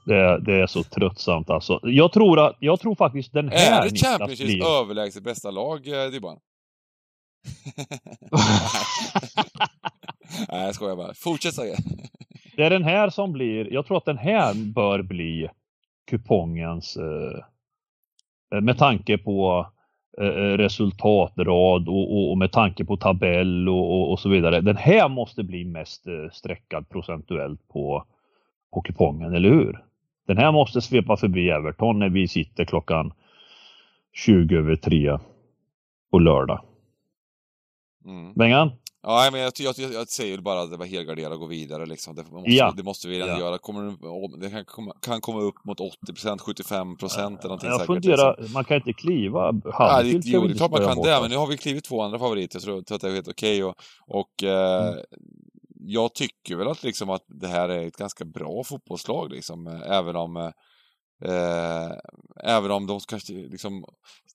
[0.05, 1.79] Det är, det är så tröttsamt alltså.
[1.83, 4.81] Jag tror, att, jag tror faktiskt den här Är det Championships blir...
[4.81, 6.39] överlägset bästa lag, eh, Dybban?
[10.49, 11.13] Nej, jag skojar bara.
[11.13, 11.77] Fortsätt Sagge.
[12.55, 15.49] Det är den här som blir, jag tror att den här bör bli
[16.09, 17.39] kupongens eh,
[18.61, 19.67] med tanke på
[20.21, 24.61] eh, resultatrad och, och, och, med tanke på tabell och, och, och, så vidare.
[24.61, 28.05] Den här måste bli mest eh, streckad procentuellt på,
[28.73, 29.85] på kupongen, eller hur?
[30.27, 33.13] Den här måste svepa förbi Everton när vi sitter klockan
[34.13, 35.19] 20 över 3
[36.11, 36.61] på lördag.
[38.05, 38.33] Mm.
[38.33, 38.71] Bengan?
[39.01, 41.85] Ja, men jag, jag, jag, jag säger bara att det var helgarderat och gå vidare
[41.85, 42.15] liksom.
[42.15, 42.73] Det måste, ja.
[42.77, 43.39] det måste vi redan ja.
[43.39, 43.57] göra.
[43.57, 47.87] Kommer, det kan komma, kan komma upp mot 80% 75 procent eller någonting jag säkert.
[47.87, 48.53] Funderar, liksom.
[48.53, 49.61] man kan inte kliva.
[49.63, 52.19] Ja, jo, det är klart man kan det, men nu har vi klivit två andra
[52.19, 52.57] favoriter.
[52.57, 53.63] Jag tror, att det är helt okej.
[53.63, 53.73] Okay
[54.07, 54.99] och, och eh, mm.
[55.91, 60.15] Jag tycker väl att, liksom, att det här är ett ganska bra fotbollslag, liksom, även
[60.15, 60.51] om eh,
[61.25, 61.91] Eh,
[62.43, 63.85] även om de kanske liksom,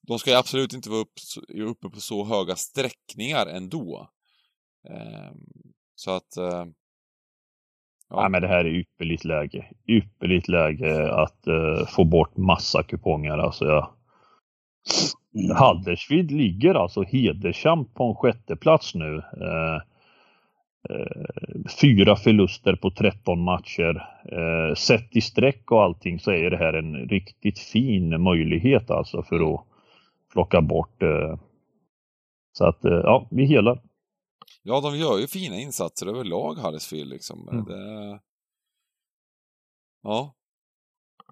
[0.07, 1.13] de ska absolut inte vara upp,
[1.55, 4.09] uppe på så höga sträckningar ändå.
[4.89, 5.31] Eh,
[5.95, 6.37] så att...
[6.37, 6.65] Eh,
[8.09, 8.21] ja.
[8.23, 8.29] ja.
[8.29, 9.65] men det här är ypperligt läge.
[9.87, 13.37] Ypperligt läge att uh, få bort massa kuponger.
[13.37, 13.91] Alltså jag...
[15.35, 15.57] Mm.
[15.57, 19.15] Huddersfield ligger alltså hedersamt på en sjätte plats nu.
[19.15, 19.81] Uh,
[21.81, 24.07] fyra förluster på 13 matcher.
[24.31, 29.23] Eh, sett i streck och allting så är det här en riktigt fin möjlighet alltså
[29.23, 29.65] för att
[30.33, 31.03] plocka bort.
[31.03, 31.37] Eh,
[32.51, 33.81] så att ja, vi helar.
[34.63, 37.49] Ja, de gör ju fina insatser överlag, Huddersfield liksom.
[37.51, 37.65] Mm.
[37.65, 38.19] Det...
[40.03, 40.35] Ja.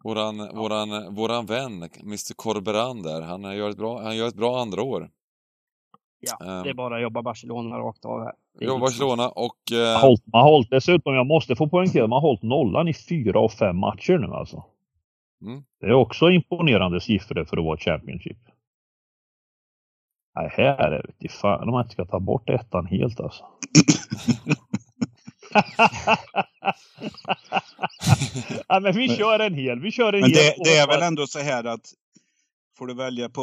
[0.03, 4.81] Våran, våran, våran vän, Mr Corberander, han gör ett bra, han gör ett bra andra
[4.83, 5.09] år.
[6.25, 8.33] Ja, um, det är bara att jobba Barcelona rakt av här.
[8.59, 9.57] Jobba Barcelona och...
[9.71, 9.77] Uh...
[9.77, 12.87] Man, har hållit, man har hållit dessutom, jag måste få poängtera, man har hållit nollan
[12.87, 14.63] i fyra av fem matcher nu alltså.
[15.41, 15.63] Mm.
[15.79, 18.37] Det är också imponerande siffror för att vara Championship.
[20.35, 23.45] Nej, här är det fan om man inte ska ta bort ettan helt alltså.
[28.67, 29.79] ja, men vi kör en hel.
[29.79, 31.93] Vi kör en men det, det är väl ändå så här att
[32.77, 33.41] får du välja på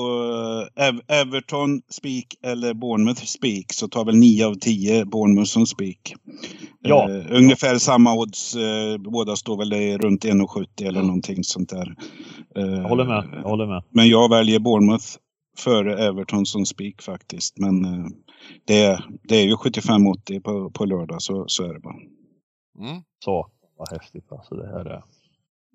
[0.76, 6.14] eh, Everton spik eller Bournemouth spik så tar väl 9 av 10 Bournemouth som spik.
[6.80, 7.08] Ja.
[7.10, 8.56] Uh, ungefär samma odds.
[8.56, 11.94] Uh, båda står väl runt 1,70 eller någonting sånt där.
[12.58, 13.28] Uh, jag håller med.
[13.32, 13.82] Jag håller med.
[13.90, 15.06] Men jag väljer Bournemouth
[15.58, 17.58] före Everton som spik faktiskt.
[17.58, 17.82] Men
[18.64, 21.96] det, är, det är ju 75-80 på, på lördag så, så är det bara.
[22.78, 23.02] Mm.
[23.24, 25.02] Så, vad häftigt alltså det här är.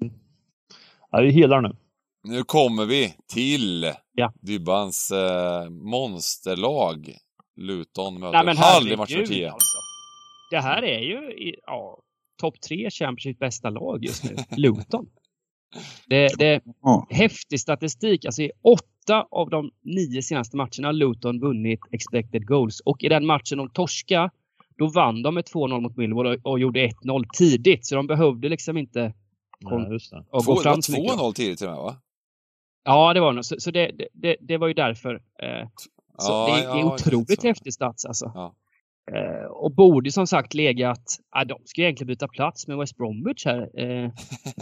[0.01, 0.13] Mm.
[1.11, 1.75] Ja, vi helar nu.
[2.27, 4.33] Nu kommer vi till ja.
[4.41, 7.17] Dybbans eh, monsterlag.
[7.55, 9.51] Luton möter Nej, Hall i match 10.
[9.51, 9.77] Alltså.
[10.51, 11.99] Det här är ju ja,
[12.41, 14.35] topp tre Championship bästa lag just nu.
[14.57, 15.05] Luton.
[16.07, 17.07] Det, det är ja.
[17.09, 18.25] häftig statistik.
[18.25, 22.79] Alltså i åtta av de nio senaste matcherna har Luton vunnit expected goals.
[22.79, 24.31] Och i den matchen de torska,
[24.77, 27.85] då vann de med 2-0 mot Millwall och, och gjorde 1-0 tidigt.
[27.85, 29.13] Så de behövde liksom inte
[29.61, 30.25] Nej, just det.
[30.29, 31.95] Och gå fram 2-0 tidigt till och med va?
[32.85, 33.43] Ja, det var det.
[33.43, 35.13] Så, så det, det, det, var ju därför.
[35.13, 35.67] Eh,
[36.17, 38.31] så ja, det, det, är otroligt häftig stats alltså.
[38.35, 38.55] Ja.
[39.11, 43.45] Eh, och borde som sagt legat, ah, de ska egentligen byta plats med West Bromwich
[43.45, 43.79] här.
[43.79, 44.11] Eh,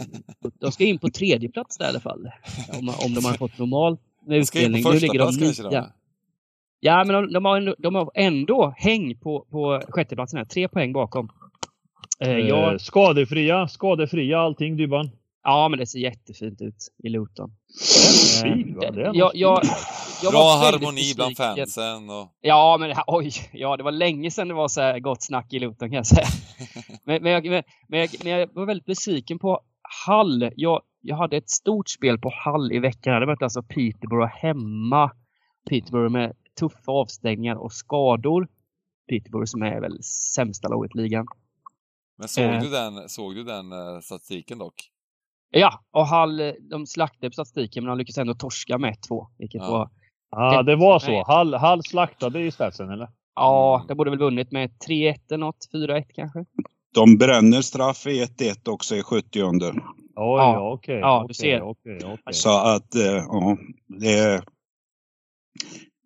[0.60, 2.30] de ska in på tredje plats där i alla fall.
[2.78, 3.96] Om, om de har fått normal
[4.26, 4.84] utdelning.
[4.92, 5.92] Nu ligger de nia.
[6.80, 10.44] Ja, men de, de, har ändå, de har ändå häng på, på sjätteplatsen här.
[10.44, 11.28] Tre poäng bakom.
[12.20, 12.72] Eh, jag...
[12.72, 15.10] Eh, skadefria, skadefria allting Dybban.
[15.46, 17.50] Ja, men det ser jättefint ut i Luton.
[18.42, 18.90] Fin, va?
[18.90, 19.62] Det jag, jag,
[20.22, 22.10] jag Bra harmoni bland fansen.
[22.10, 22.28] Och...
[22.40, 25.58] Ja, men oj, ja, det var länge sedan det var så här gott snack i
[25.58, 26.26] Luton kan jag säga.
[27.04, 29.60] men, men, jag, men, men, jag, men jag var väldigt besviken på
[30.06, 30.50] Hall.
[30.56, 33.12] Jag, jag hade ett stort spel på Hall i veckan.
[33.12, 35.10] Jag hade mött alltså Peterborough hemma.
[35.70, 38.48] Peterborough med tuffa avstängningar och skador.
[39.08, 41.26] Peterborough som är väl sämsta laget i ligan.
[42.18, 42.62] Men såg, eh.
[42.62, 44.90] du den, såg du den uh, statistiken dock?
[45.56, 49.26] Ja, och Hall, de slaktade på statistiken men de lyckades ändå torska med 1-2.
[49.38, 49.70] Vilket ja.
[49.70, 49.90] var...
[50.30, 51.24] Ja, det var så.
[51.26, 53.08] Hall, Hall slaktade i statsen eller?
[53.34, 56.44] Ja, de borde väl vunnit med 3-1 eller något, 4-1 kanske.
[56.94, 59.72] De bränner straff i 1-1 också i 70 Oj,
[60.16, 60.94] ja, okej.
[60.94, 61.62] Okay, ja, okay, du ser.
[61.62, 62.32] Okay, okay.
[62.32, 64.44] Så att, eh, ja, det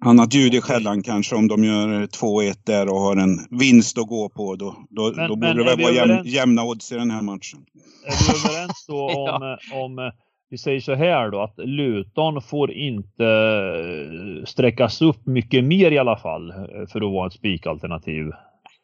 [0.01, 4.07] annat ljud i skällan kanske om de gör 2-1 där och har en vinst att
[4.07, 4.57] gå på.
[4.57, 7.67] Då, då, men, då borde det väl vara jäm, jämna odds i den här matchen.
[8.07, 10.13] Är vi överens då om, om
[10.51, 15.99] vi säger så här då att Luton får inte eh, sträckas upp mycket mer i
[15.99, 16.57] alla fall eh,
[16.89, 18.33] för att vara ett spikalternativ.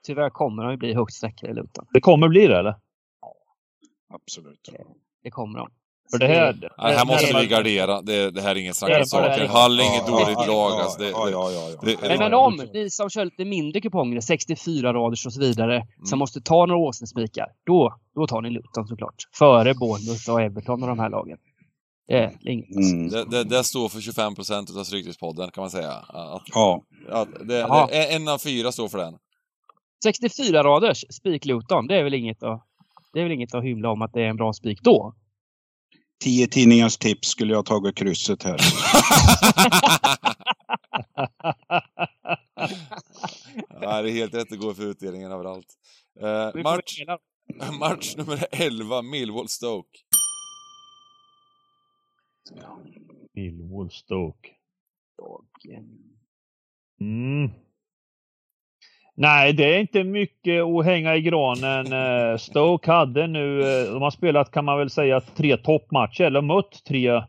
[0.07, 1.87] Tyvärr kommer de bli högt sträckade i Luton.
[1.93, 2.75] Det kommer bli det eller?
[3.21, 3.35] Ja,
[4.15, 4.71] absolut.
[5.23, 5.69] Det kommer de.
[6.11, 8.03] För det här, det, här, här måste vi gardera.
[8.03, 9.49] Det, det, här är ingen snack om saken.
[9.49, 10.73] Hall är inget dåligt lag.
[10.73, 15.41] Alltså det, men, men om ni som kör lite mindre kuponger, 64 raders och så
[15.41, 15.87] vidare, mm.
[16.05, 19.15] som måste ta några åsnespikar, då, då tar ni Luton såklart.
[19.39, 21.39] Före Bournemouth och Everton och de här lagen.
[22.09, 22.77] Det är inget.
[22.77, 22.95] Alltså.
[22.95, 23.09] Mm.
[23.09, 25.93] Det, det, det står för 25 procent utav Stryktipspodden kan man säga.
[25.93, 29.15] Att, Ja, att det, en av fyra står för den.
[30.05, 32.67] 64 raders spik Luton, det är väl inget att,
[33.13, 35.15] det är väl inget att hymla om att det är en bra spik då?
[36.21, 38.59] Tio tidningars tips skulle jag tagit krysset här.
[43.81, 45.67] ja, det är helt rätt, det går för utdelningen överallt.
[46.21, 47.01] Eh, match,
[47.79, 49.99] match nummer 11, Millwall-Stoke.
[53.35, 54.49] Millwall Stoke.
[55.19, 56.15] dagen.
[57.01, 57.64] Mm.
[59.17, 61.93] Nej, det är inte mycket att hänga i granen.
[61.93, 66.41] Eh, Stoke hade nu, eh, de har spelat kan man väl säga tre toppmatcher, eller
[66.41, 67.23] mött tre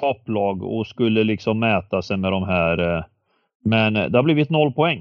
[0.00, 2.78] topplag och skulle liksom mäta sig med de här.
[2.78, 3.04] Eh.
[3.64, 4.98] Men det har blivit noll poäng.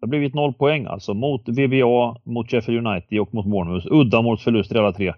[0.00, 3.86] Det har blivit noll poäng alltså mot VBA, mot Sheffield United och mot Bournemouth.
[3.90, 5.08] Uddamålsförluster alla tre.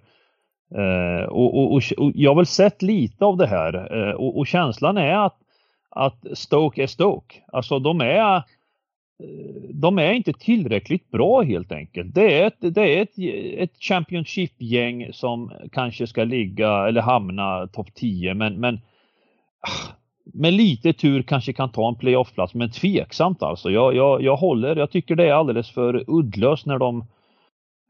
[0.75, 4.39] Eh, och, och, och, och jag har väl sett lite av det här eh, och,
[4.39, 5.37] och känslan är att,
[5.91, 7.37] att Stoke är Stoke.
[7.53, 8.43] Alltså de är
[9.73, 12.15] de är inte tillräckligt bra helt enkelt.
[12.15, 13.19] Det är ett, det är ett,
[13.59, 18.81] ett Championship-gäng som kanske ska ligga eller hamna topp 10 men, men
[20.25, 23.71] med lite tur kanske kan ta en playoff-plats men tveksamt alltså.
[23.71, 27.05] Jag, jag, jag håller, jag tycker det är alldeles för uddlöst när de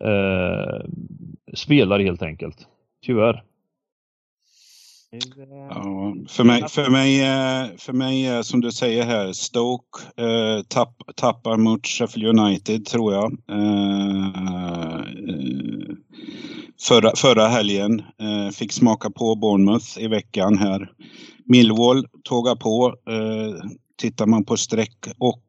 [0.04, 0.90] eh,
[1.54, 2.68] spelar helt enkelt.
[3.06, 3.42] Tyvärr.
[5.14, 5.20] Eh,
[5.70, 10.62] Ja, för, mig, för, mig, eh, för mig är som du säger här, Stoke eh,
[10.68, 13.32] tapp, tappar mot Sheffield United tror jag.
[13.50, 15.94] Eh, eh,
[16.80, 17.98] förra, förra helgen.
[17.98, 20.90] Eh, fick smaka på Bournemouth i veckan här.
[21.44, 22.94] Millwall tågar på.
[23.10, 25.44] Eh, tittar man på streck och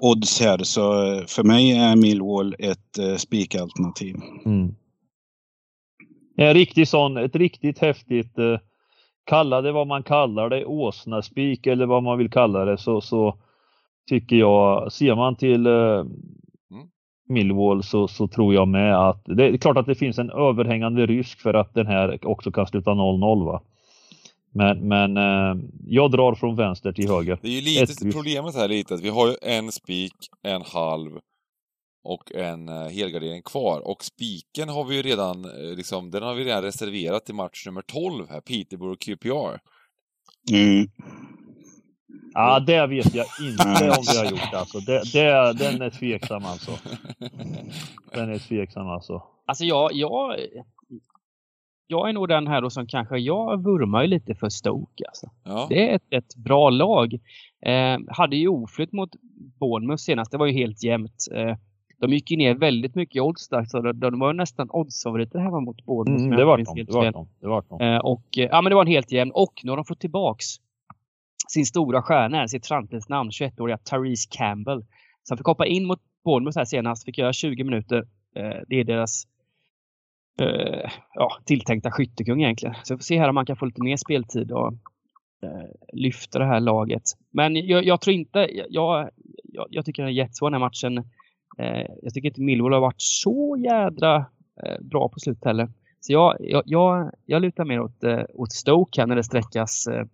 [0.00, 4.16] odds här så eh, för mig är Millwall ett eh, spikalternativ.
[4.46, 4.74] Mm.
[6.36, 8.58] En riktig sån, ett riktigt häftigt, eh,
[9.24, 13.38] kalla det vad man kallar det, åsnaspik eller vad man vill kalla det, så, så
[14.08, 16.04] tycker jag, ser man till eh,
[17.28, 21.06] Millwall så, så tror jag med att det är klart att det finns en överhängande
[21.06, 23.62] risk för att den här också kan sluta 0-0 va.
[24.52, 27.38] Men, men eh, jag drar från vänster till höger.
[27.42, 30.14] Det är ju lite, Ett problemet här är lite att vi har ju en spik,
[30.42, 31.10] en halv
[32.04, 33.88] och en eh, helgardering kvar.
[33.88, 37.66] Och spiken har vi ju redan, eh, liksom, den har vi redan reserverat till match
[37.66, 39.60] nummer 12 här, Peterborough QPR.
[40.52, 40.88] Mm.
[42.34, 44.78] Ja, det vet jag inte om vi har gjort alltså.
[44.78, 46.70] Det, det, den är tveksam alltså.
[48.12, 49.22] Den är tveksam alltså.
[49.46, 50.36] Alltså jag, jag,
[51.86, 55.30] jag är nog den här då som kanske, jag vurmar ju lite för Stoke alltså.
[55.44, 55.66] Ja.
[55.68, 57.14] Det är ett, ett bra lag.
[57.66, 59.10] Eh, hade ju oflytt mot
[59.60, 61.28] Bournemouth senast, det var ju helt jämnt.
[61.34, 61.56] Eh,
[62.06, 65.38] de gick ju ner väldigt mycket i odds där, så de, de var nästan oddsfavoriter
[65.38, 66.24] hemma mot Bournemouth.
[66.24, 66.84] Mm, det var de.
[66.84, 67.28] Det var de.
[67.40, 67.80] Det var de.
[67.80, 69.30] Eh, och, eh, ja, men det var en helt jämn.
[69.34, 70.46] Och nu har de fått tillbaks
[71.48, 74.84] sin stora stjärna, sitt framtidsnamn, 21-åriga Therese Campbell.
[75.22, 77.98] Så han fick hoppa in mot Bournemouth här senast, fick göra 20 minuter.
[78.36, 79.24] Eh, det är deras
[80.40, 82.74] eh, ja, tilltänkta skyttekung egentligen.
[82.82, 84.72] Så vi får se här om man kan få lite mer speltid och
[85.42, 87.02] eh, lyfta det här laget.
[87.30, 88.38] Men jag, jag tror inte,
[88.70, 89.10] jag,
[89.52, 91.10] jag, jag tycker den är jättesvår den här matchen.
[91.58, 94.16] Eh, jag tycker inte Millwall har varit så jädra
[94.66, 95.68] eh, bra på slut heller.
[96.00, 99.86] Så jag, jag, jag, jag lutar mer åt, eh, åt Stoke här när det sträckas
[99.86, 100.06] eh,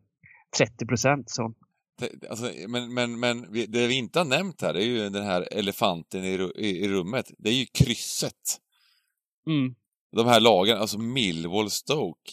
[0.59, 1.31] 30 procent.
[1.31, 1.55] Så
[1.99, 5.25] Det- Alltså, men, men, men det vi inte har nämnt här, det är ju den
[5.25, 7.31] här elefanten i, i, i rummet.
[7.39, 8.59] Det är ju krysset.
[9.47, 9.75] mm.
[10.17, 12.31] De här lagen, alltså Millwall, Stoke.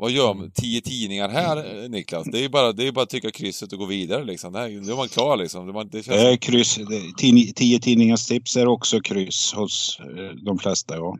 [0.00, 0.38] Vad gör Mm.
[0.38, 0.50] man?
[0.50, 2.26] Tio tidningar här, eh, Niklas?
[2.32, 4.52] Det är ju bara, det är bara att tycka krysset och gå vidare liksom.
[4.52, 5.66] Det här, då är man klar liksom.
[5.90, 6.06] Det, känns...
[6.06, 6.74] Det är kryss.
[6.76, 10.96] det- tio- Tio tidningars tips är också kryss hos eh, de flesta.
[10.96, 11.16] Ja.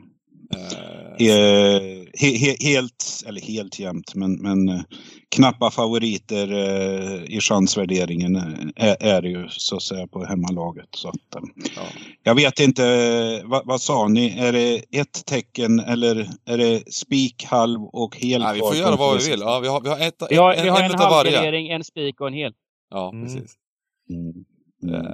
[1.21, 4.81] Eh, he, he, helt, eller helt jämnt, men, men eh,
[5.29, 10.89] knappa favoriter eh, i chansvärderingen eh, är, är det ju så att säga på hemmalaget.
[10.91, 11.17] Så att,
[11.77, 11.83] ja.
[12.23, 14.39] jag vet inte, vad, vad sa ni?
[14.39, 18.41] Är det ett tecken eller är det spik, halv och hel?
[18.41, 19.41] Nej, vi får göra vad vi det vill.
[19.41, 21.07] Ja, vi har, vi har, ett, vi, har, en, vi har en, varje.
[21.07, 22.53] halvgardering, en spik och en hel.
[22.91, 23.25] Ja, Mm.
[23.25, 23.55] precis.
[24.11, 24.45] Mm.
[24.83, 25.07] Mm.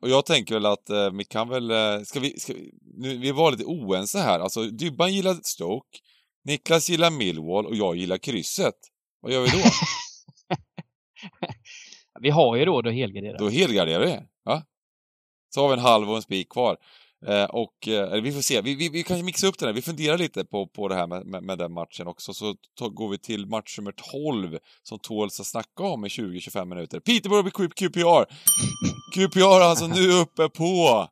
[0.00, 1.70] Och jag tänker väl att eh, vi kan väl,
[2.06, 4.40] ska vi, ska vi, nu, vi var lite oense här.
[4.40, 5.98] Alltså, Dybban gillar Stoke,
[6.44, 8.74] Niklas gillar Millwall och jag gillar krysset.
[9.20, 9.58] Vad gör vi då?
[12.20, 13.36] Vi har ju råd att helgardera.
[13.38, 14.18] då helgarderar vi.
[14.44, 14.62] Ja?
[15.54, 16.76] Så har vi en halv och en spik kvar.
[17.26, 19.74] Eh, och eh, vi får se, vi, vi, vi kan mixa upp den här.
[19.74, 22.34] Vi funderar lite på, på det här med, med, med den matchen också.
[22.34, 22.54] Så
[22.90, 27.00] går vi till match nummer 12 som tåls att snacka om i 20-25 minuter.
[27.00, 28.24] Peterborough QPR.
[29.14, 31.08] QPR alltså nu uppe på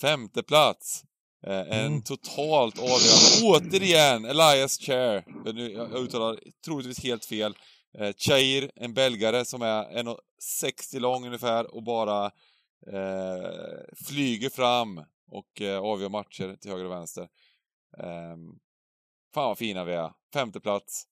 [0.00, 1.04] femte plats.
[1.46, 2.02] Eh, en Mm.
[2.02, 5.24] totalt avgörande, återigen, Elias Chair.
[5.52, 7.54] Nu, jag jag uttalar troligtvis helt fel.
[7.98, 12.24] Eh, Chair, en belgare som är 1,60 lång ungefär och bara
[12.92, 13.50] eh,
[14.06, 14.98] flyger fram
[15.30, 17.22] och eh, avgör matcher till höger och vänster.
[17.98, 18.36] Eh,
[19.34, 20.12] fan vad fina vi är.
[20.32, 21.04] Femte plats.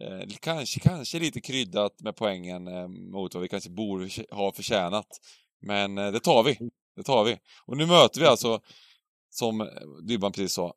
[0.00, 5.06] Eh, kanske, kanske lite kryddat med poängen eh, mot vad vi kanske borde ha förtjänat.
[5.62, 6.58] Men eh, det tar vi.
[6.96, 7.38] Det tar vi.
[7.66, 8.60] Och nu möter vi alltså,
[9.30, 9.68] som
[10.08, 10.72] Dybban precis sa,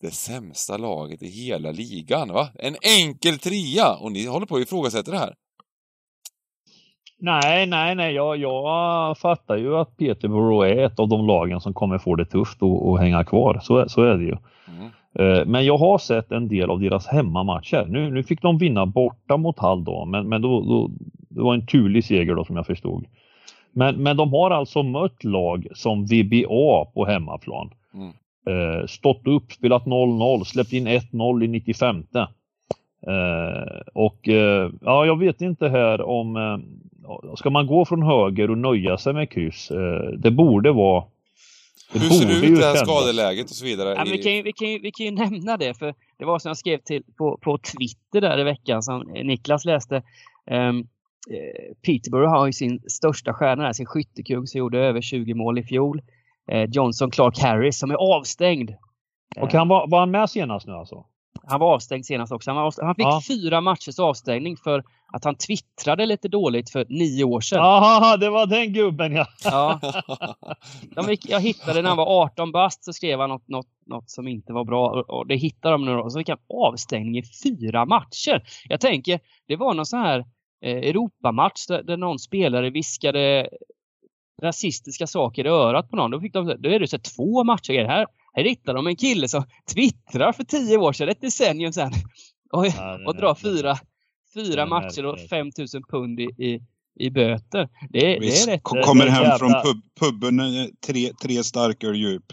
[0.00, 2.28] det sämsta laget i hela ligan.
[2.32, 2.48] Va?
[2.54, 3.94] En enkel trea!
[4.00, 5.34] Och ni håller på att ifrågasätta det här.
[7.20, 8.14] Nej, nej, nej.
[8.14, 12.24] Jag, jag fattar ju att Peterborough är ett av de lagen som kommer få det
[12.24, 13.60] tufft att, att hänga kvar.
[13.62, 14.36] Så, så är det ju.
[14.68, 14.90] Mm.
[15.18, 17.86] Eh, Men jag har sett en del av deras hemmamatcher.
[17.88, 20.90] Nu, nu fick de vinna borta mot Hall då, men, men då, då,
[21.28, 23.04] det var en turlig seger då som jag förstod.
[23.72, 27.70] Men, men de har alltså mött lag som VBA på hemmaplan.
[27.98, 28.12] Mm.
[28.80, 31.96] Eh, stått upp, spelat 0-0, släppt in 1-0 i 95.
[33.06, 38.50] Eh, och eh, ja, jag vet inte här om eh, ska man gå från höger
[38.50, 39.68] och nöja sig med kryss?
[40.18, 41.04] Det borde vara
[41.92, 43.88] det Hur ser det ut det här skadeläget och så vidare?
[43.88, 45.94] Ja, men vi, i- kan ju, vi, kan ju, vi kan ju nämna det, för
[46.18, 50.02] det var som jag skrev till, på, på Twitter där i veckan som Niklas läste.
[50.50, 50.86] Um,
[51.86, 55.62] Peterborough har ju sin största stjärna där, sin skyttekung som gjorde över 20 mål i
[55.62, 56.02] fjol.
[56.48, 58.70] Eh, Johnson Clark Harris som är avstängd.
[59.40, 61.04] Och han var, var han med senast nu alltså?
[61.46, 62.50] Han var avstängd senast också.
[62.50, 62.86] Han, avstängd.
[62.86, 63.20] han fick Ja.
[63.28, 67.58] fyra matchers avstängning för att han twittrade lite dåligt för nio år sedan.
[67.58, 69.26] Aha, det var den gubben ja.
[69.44, 69.80] Ja.
[71.08, 74.28] Gick, jag hittade när han var 18 bast så skrev han något, något, något som
[74.28, 76.02] inte var bra och, och det hittade de nu då.
[76.02, 78.42] Och så fick han avstängning i fyra matcher.
[78.68, 80.18] Jag tänker, det var någon sån här
[80.64, 83.48] eh, Europamatch där, där någon spelare viskade
[84.42, 86.10] rasistiska saker i örat på någon.
[86.10, 87.84] Då, fick de, då är det så här, två matcher.
[87.84, 91.92] Här, här hittar de en kille som twittrar för tio år sedan, ett decennium sedan.
[92.52, 92.64] Och,
[93.06, 93.78] och drar fyra,
[94.34, 95.30] fyra matcher och märkligt.
[95.30, 96.60] 5000 pund i, i,
[97.00, 97.68] i böter.
[97.90, 98.62] Det, det är rätt.
[98.62, 100.40] kommer det är hem jävla- från pub, puben
[100.86, 102.24] tre, tre starköl djup.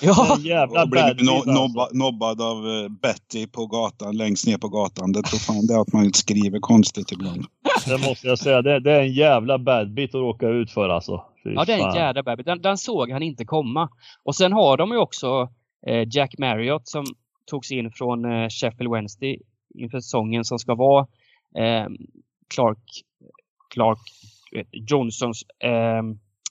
[0.00, 1.52] Ja, jävla Och bad no, beat, alltså.
[1.52, 5.12] nobba, nobbad av eh, Betty på gatan, längst ner på gatan.
[5.12, 7.44] Det tror fan det är att man skriver konstigt ibland.
[7.86, 8.62] Det måste jag säga.
[8.62, 11.24] Det, det är en jävla bad bit att råka ut för alltså.
[11.42, 11.96] Ja, det är en fan.
[11.96, 12.46] jädra bebis.
[12.46, 13.88] Den, den såg han inte komma.
[14.22, 15.48] Och sen har de ju också
[15.86, 17.04] eh, Jack Marriott som
[17.46, 19.38] togs in från eh, Sheffield Wednesday
[19.74, 21.06] inför säsongen som ska vara
[21.56, 21.86] eh,
[22.54, 22.78] Clark,
[23.74, 23.98] Clark
[24.56, 26.02] eh, Johnsons eh,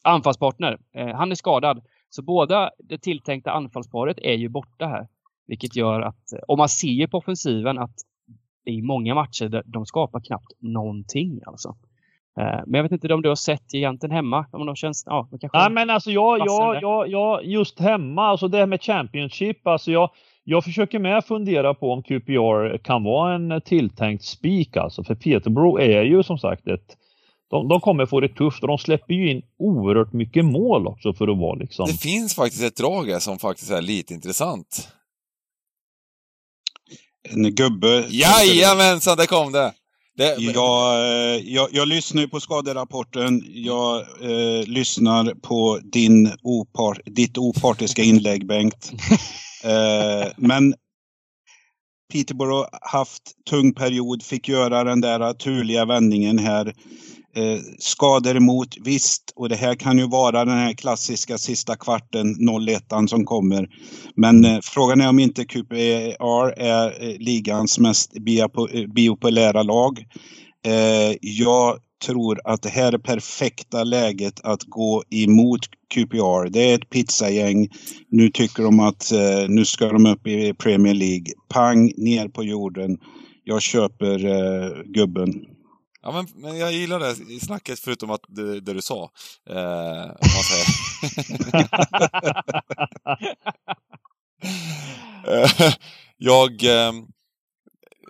[0.04, 0.78] anfallspartner.
[0.96, 1.84] Eh, han är skadad.
[2.10, 5.08] Så båda det tilltänkta anfallsparet är ju borta här.
[5.48, 7.96] Vilket gör att, och man ser på offensiven att
[8.66, 11.76] är många matcher där de skapar knappt någonting alltså.
[12.40, 14.46] Eh, Men jag vet inte om du har sett giganten hemma?
[14.52, 15.58] Om de känns, ja, de kanske...
[15.58, 19.92] Nej men alltså jag, jag, jag, jag, just hemma, alltså det här med Championship, alltså
[19.92, 20.10] jag,
[20.44, 25.04] jag försöker med fundera på om QPR kan vara en tilltänkt spik alltså.
[25.04, 26.96] För Peterborough är ju som sagt ett
[27.50, 31.14] de, de kommer få det tufft och de släpper ju in oerhört mycket mål också
[31.14, 31.86] för att vara liksom.
[31.86, 34.90] Det finns faktiskt ett drag här som faktiskt är lite intressant.
[37.30, 38.06] En gubbe...
[38.10, 39.74] Jajamensan, där kom det!
[40.20, 43.44] Det Jag, eh, jag, jag lyssnar på skaderapporten.
[43.48, 48.92] Jag eh, lyssnar på din opar, ditt opartiska inlägg, Bengt.
[49.64, 50.74] Eh, men
[52.14, 56.74] Peterborough haft tung period, fick göra den där turliga vändningen här.
[57.36, 59.34] Eh, skador emot, visst.
[59.36, 62.36] Och det här kan ju vara den här klassiska sista kvarten,
[62.68, 63.70] 01 som kommer.
[64.16, 70.06] Men eh, frågan är om inte QPR är eh, ligans mest eh, biopolära lag.
[70.66, 75.60] Eh, jag tror att det här är perfekta läget att gå emot
[75.94, 76.50] QPR.
[76.50, 77.68] Det är ett pizzagäng.
[78.10, 81.26] Nu tycker de att eh, nu ska de upp i Premier League.
[81.54, 82.98] Pang, ner på jorden.
[83.44, 85.46] Jag köper eh, gubben.
[86.10, 89.12] Ja, men, men jag gillar det i snacket förutom att det, det du sa.
[89.50, 90.66] Eh, om man säger.
[95.28, 95.74] Eh,
[96.18, 96.64] jag...
[96.64, 97.08] ehm,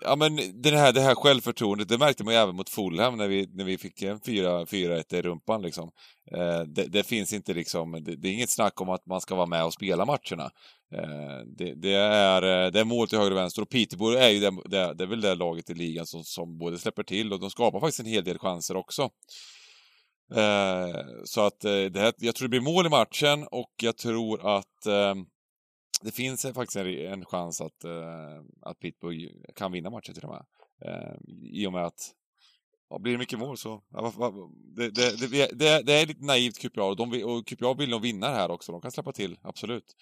[0.01, 3.27] ja, men det här, det här självförtroendet, det märkte man ju även mot Fulham när
[3.27, 5.61] vi, när vi fick en 4-1 i rumpan.
[5.61, 5.91] Liksom.
[6.31, 9.35] Eh, det, det finns inte liksom, det, det är inget snack om att man ska
[9.35, 10.51] vara med och spela matcherna.
[10.95, 14.29] Eh, det, det, är, eh, det är mål till höger och vänster och Peterborough är
[14.29, 17.33] ju det, det, det är väl det laget i ligan som, som både släpper till
[17.33, 19.09] och de skapar faktiskt en hel del chanser också.
[20.35, 23.97] Eh, så att eh, det här, jag tror det blir mål i matchen och jag
[23.97, 25.15] tror att eh,
[26.01, 30.23] det finns eh, faktiskt en, en chans att, eh, att Pittsburgh kan vinna matchen till
[30.23, 30.45] och med.
[30.85, 31.15] Eh,
[31.51, 32.13] I och med att
[32.89, 33.83] ja, blir det mycket mål så...
[33.89, 34.13] Ja,
[34.75, 38.29] det, det, det, det, är lite naivt QPR och, de, och QPR vill nog vinna
[38.29, 38.71] det här också.
[38.71, 39.95] De kan släppa till, absolut.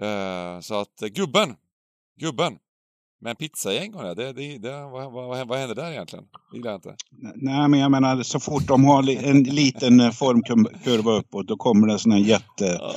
[0.00, 1.56] Eh, så att, eh, gubben!
[2.16, 2.58] Gubben!
[3.22, 6.24] Men pizzagäng har jag, det, det, det, vad, vad, vad händer där egentligen?
[6.50, 6.94] Det gillar jag inte.
[7.34, 11.86] Nej, men jag menar så fort de har en liten eh, formkurva uppåt då kommer
[11.86, 12.92] det sån här jätte, Ja,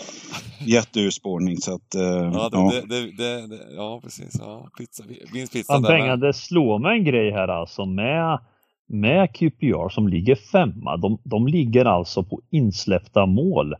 [0.65, 1.57] jätteurspårning.
[1.57, 2.71] Så att, eh, ja, ja.
[2.71, 4.35] det, det, det, det, ja precis.
[4.39, 8.39] Ja, pizza, vinstpizza Fan, där det slår mig en grej här alltså med,
[8.87, 10.97] med QPR som ligger femma.
[10.97, 13.75] De, de ligger alltså på insläppta mål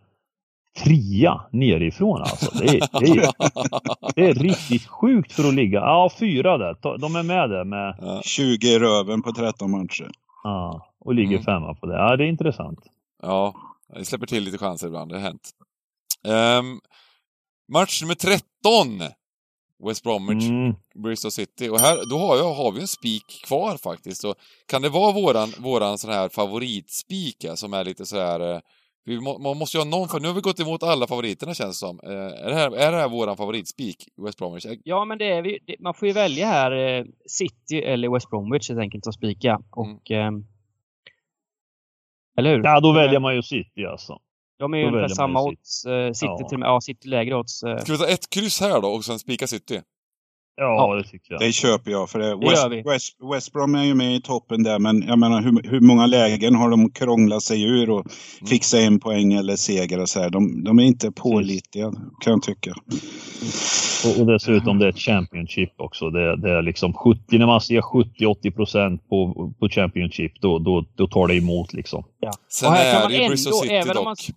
[0.83, 2.57] trea nerifrån alltså.
[2.57, 3.31] Det är, det är,
[4.15, 5.79] det är riktigt sjukt för att ligga.
[5.79, 6.97] Ja, fyra där.
[6.97, 10.11] De är med där med, Ja, 20 i röven på 13 matcher.
[10.43, 11.43] ja, och ligger Mm.
[11.43, 11.93] femma på det.
[11.95, 12.79] Ja, det är intressant.
[13.21, 13.55] ja,
[13.95, 15.49] vi släpper till lite chanser ibland, det har hänt.
[16.27, 16.79] Ehm,
[17.73, 19.01] match nummer 13!
[19.87, 20.73] West Bromwich, Mm.
[21.03, 21.69] Bristol City.
[21.69, 24.23] Och här, då har, jag, har vi en spik kvar faktiskt.
[24.23, 24.35] Och
[24.67, 28.61] kan det vara våran, våran sån här favoritspik som är lite så här...
[29.07, 31.07] eh, Vi må, man måste ju ha någon, för nu har vi gått emot alla
[31.07, 31.99] favoriterna känns det som.
[32.03, 32.11] Eh,
[32.45, 34.65] är, det här, är det här våran favoritspik, West Bromwich?
[34.65, 38.09] Eh, Ja, men det är vi, det, man får ju välja här eh, City eller
[38.09, 39.59] West Bromwich helt enkelt att spika.
[39.71, 40.11] Och...
[40.11, 40.45] ehm,
[42.37, 42.63] eller hur?
[42.63, 44.19] Ja, då väljer man ju City alltså.
[44.59, 45.85] De är ju då ungefär samma ju odds.
[45.85, 46.47] Eh, City Ja.
[46.49, 46.67] till och med.
[46.67, 47.63] Ja, City lägre odds.
[47.63, 47.77] Eh.
[47.77, 49.81] Ska vi ta ett kryss här då och sen spika City?
[50.55, 51.41] Ja, det tycker jag.
[51.41, 52.09] Det köper jag.
[52.09, 52.81] För det, Det West, vi.
[52.81, 56.05] West, West Brom är ju med i toppen där, men jag menar hur, hur många
[56.05, 58.47] lägen har de krånglat sig ur och Mm.
[58.47, 60.29] fixa en poäng eller seger och så här.
[60.29, 62.73] De, de är inte pålitliga, kan jag tycka.
[64.05, 66.09] Och, och dessutom det är ett Championship också.
[66.09, 70.85] Det, det är liksom 70, när man ser 70-80 procent på, på Championship då, då,
[70.95, 72.03] då tar det emot liksom.
[72.49, 74.35] Sen Och här kan är man det ändå, City även om man, dock.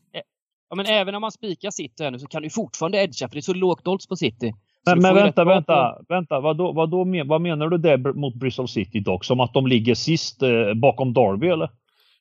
[0.70, 3.34] ja, men även om man spikar City här nu så kan du fortfarande edga för
[3.34, 4.52] det är så lågt odds på City.
[4.90, 6.40] Så Men, men vänta, vänta, på- vänta.
[6.40, 9.24] Vad, då, vad, då, men- vad menar du där mot Bristol City dock?
[9.24, 11.70] Som att de ligger sist eh, bakom Derby eller?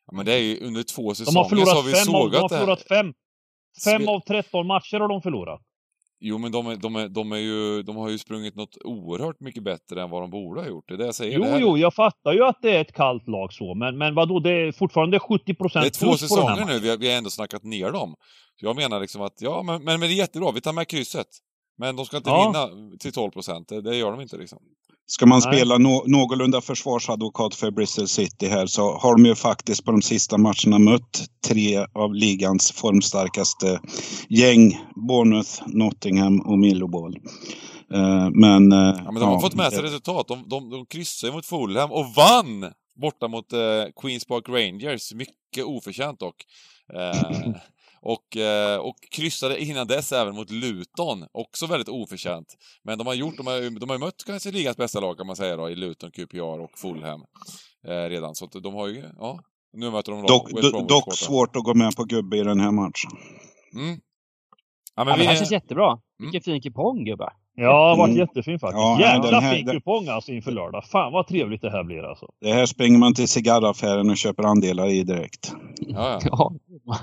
[0.08, 2.16] Ja, men det är ju under två De säsonger har så förlorat har vi fem,
[2.16, 3.14] av, de har sågat det förlorat fem.
[3.86, 5.62] Fem Spe- av 13 matcher har de förlorat.
[6.20, 9.40] Jo, men de, är, de, är, de, är ju, de har ju sprungit något oerhört
[9.40, 10.84] mycket bättre än vad de borde ha gjort.
[10.88, 11.38] Det är det jag säger.
[11.38, 13.98] Jo, det, här, jo, jag fattar ju att det är ett kallt lag så, men,
[13.98, 17.10] men vadå, det är fortfarande 70 procent det är två säsonger nu, vi har, vi
[17.12, 18.16] har ändå snackat ner dem.
[18.60, 20.88] Så jag menar liksom att, ja, men, men, men det är jättebra, vi tar med
[20.88, 21.28] krysset.
[21.78, 22.68] Men de ska inte Ja.
[22.70, 24.60] vinna till 12 procent, det, det gör de inte liksom.
[25.08, 25.54] Ska man Nej.
[25.56, 30.02] spela nå någorlunda försvarsadvokat för Bristol City här så har de ju faktiskt på de
[30.02, 33.80] sista matcherna mött tre av ligans formstarkaste
[34.30, 34.80] gäng.
[35.08, 37.16] Bournemouth, Nottingham och Millwall.
[37.94, 40.28] Eh, men, eh, Ja, men de har fått med sig resultat.
[40.28, 42.72] De, de, de kryssade mot Fulham och vann
[43.02, 43.60] borta mot eh,
[44.02, 45.14] Queens Park Rangers.
[45.14, 46.36] Mycket oförtjänt dock.
[48.08, 51.26] Och, eh, och kryssade innan dess även mot Luton.
[51.32, 52.48] Också väldigt oförtjänt.
[52.84, 55.36] Men de har gjort, de har, de har mött kanske ligans bästa lag kan man
[55.36, 57.22] säga då, i Luton, QPR och Fulham.
[57.88, 58.36] Eh, redan.
[58.36, 59.40] Så de har ju, ja.
[59.74, 61.16] Nu möter de Dock, West Bromwich dock borta.
[61.16, 63.12] svårt att gå med på gubbe i den här matchen.
[63.76, 63.90] Mm.
[63.90, 63.98] Ja,
[64.96, 65.88] Ja, men men vi, det här känns jättebra.
[65.92, 66.02] Mm.
[66.32, 67.34] Vilken fin kupong gubbar.
[67.56, 68.20] Ja, det har varit Mm.
[68.20, 68.78] jättefin faktiskt.
[68.82, 70.86] Ja, Jävla här- fin kupong alltså inför lördag.
[70.86, 72.26] Fan vad trevligt det här blir alltså.
[72.42, 75.54] Det här springer man till cigarraffären och köper andelar i direkt.
[75.78, 76.54] ja, ja.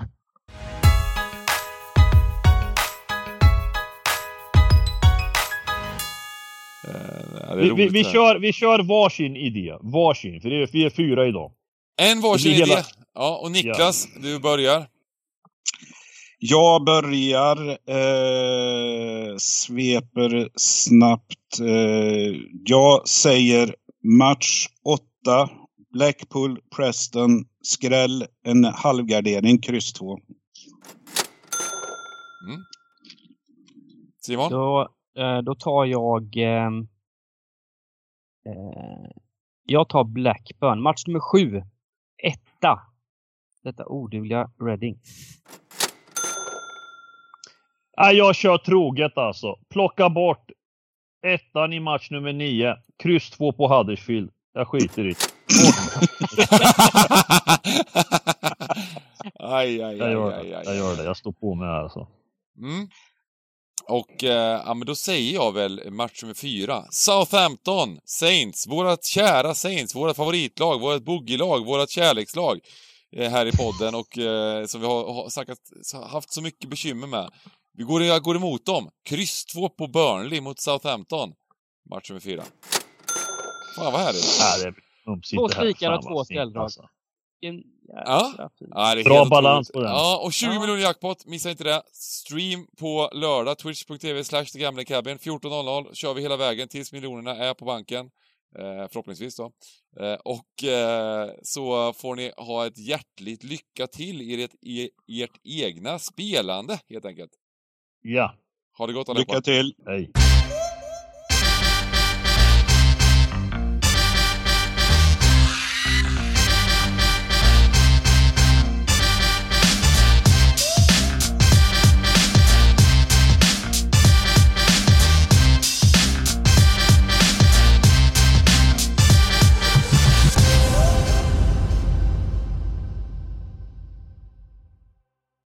[7.56, 8.12] Vi, vi, vi, här.
[8.12, 9.76] kör, vi kör varsin idé.
[9.80, 11.52] Varsin, för det är, vi är fyra idag.
[12.00, 12.64] En varsin idé.
[12.64, 14.86] hela- Ja, och Niklas, du börjar.
[16.38, 21.60] Jag börjar, eh, sveper snabbt.
[21.60, 23.74] Eh, jag säger
[24.18, 25.50] match 8,
[25.92, 30.18] Blackpool, Preston, skräll, en halvgardering, kryss 2.
[34.20, 34.50] Simon?
[34.50, 34.86] Då, eh,
[35.44, 36.36] då tar jag...
[36.36, 36.88] ehm,
[38.46, 39.10] eh,
[39.64, 40.82] jag tar Blackburn.
[40.82, 41.62] Match nummer sju.
[42.22, 42.80] Etta.
[43.62, 44.98] Detta odugliga Reading.
[47.96, 49.56] Nej, jag kör troget alltså.
[49.70, 50.50] Plocka bort
[51.26, 52.76] ettan i match nummer nio.
[53.02, 54.30] Kryss två på Huddersfield.
[54.52, 55.16] Jag skiter i det.
[59.38, 60.58] aj, aj, Jag aj, gör aj, det.
[60.58, 60.64] aj.
[60.66, 61.04] Jag gör det.
[61.04, 62.06] Jag står på mig här alltså.
[62.58, 62.88] Mm.
[63.88, 66.84] Och eh, ja, men då säger jag väl match nummer fyra.
[66.90, 72.60] Southampton, Saints, vårat kära Saints, vårat favoritlag, vårat boogielag, vårat kärlekslag
[73.16, 75.58] eh, här i podden och eh, som vi har, har snackat,
[76.06, 77.30] haft så mycket bekymmer med.
[77.78, 78.90] Vi går, jag går emot dem.
[79.04, 81.32] Kryss två på Burnley mot Southampton.
[81.90, 82.42] Match nummer fyra.
[83.76, 84.62] Fan vad härligt.
[84.62, 84.74] Det är
[85.36, 86.62] Två spikar och två skrälldrag.
[86.62, 86.88] alltså.
[87.40, 88.50] En Ja.
[88.70, 89.72] Ja, Bra balans otroligt.
[89.72, 89.90] på den.
[89.90, 90.60] Ja, och 20 Ja.
[90.60, 91.82] miljoner jackpot, missa inte det.
[91.92, 95.18] Stream på lördag, twitch.tv slash The Gambling Cabin.
[95.18, 98.10] 14.00 kör vi hela vägen tills miljonerna är på banken.
[98.58, 99.50] Eh, förhoppningsvis då.
[100.00, 104.54] Eh, och eh, så får ni ha ett hjärtligt lycka till i ert,
[105.06, 107.30] i ert egna spelande, helt enkelt.
[108.02, 108.34] Ja.
[108.78, 109.32] Ha det gott allihopa.
[109.32, 109.74] Lycka till!
[109.86, 110.10] Hej.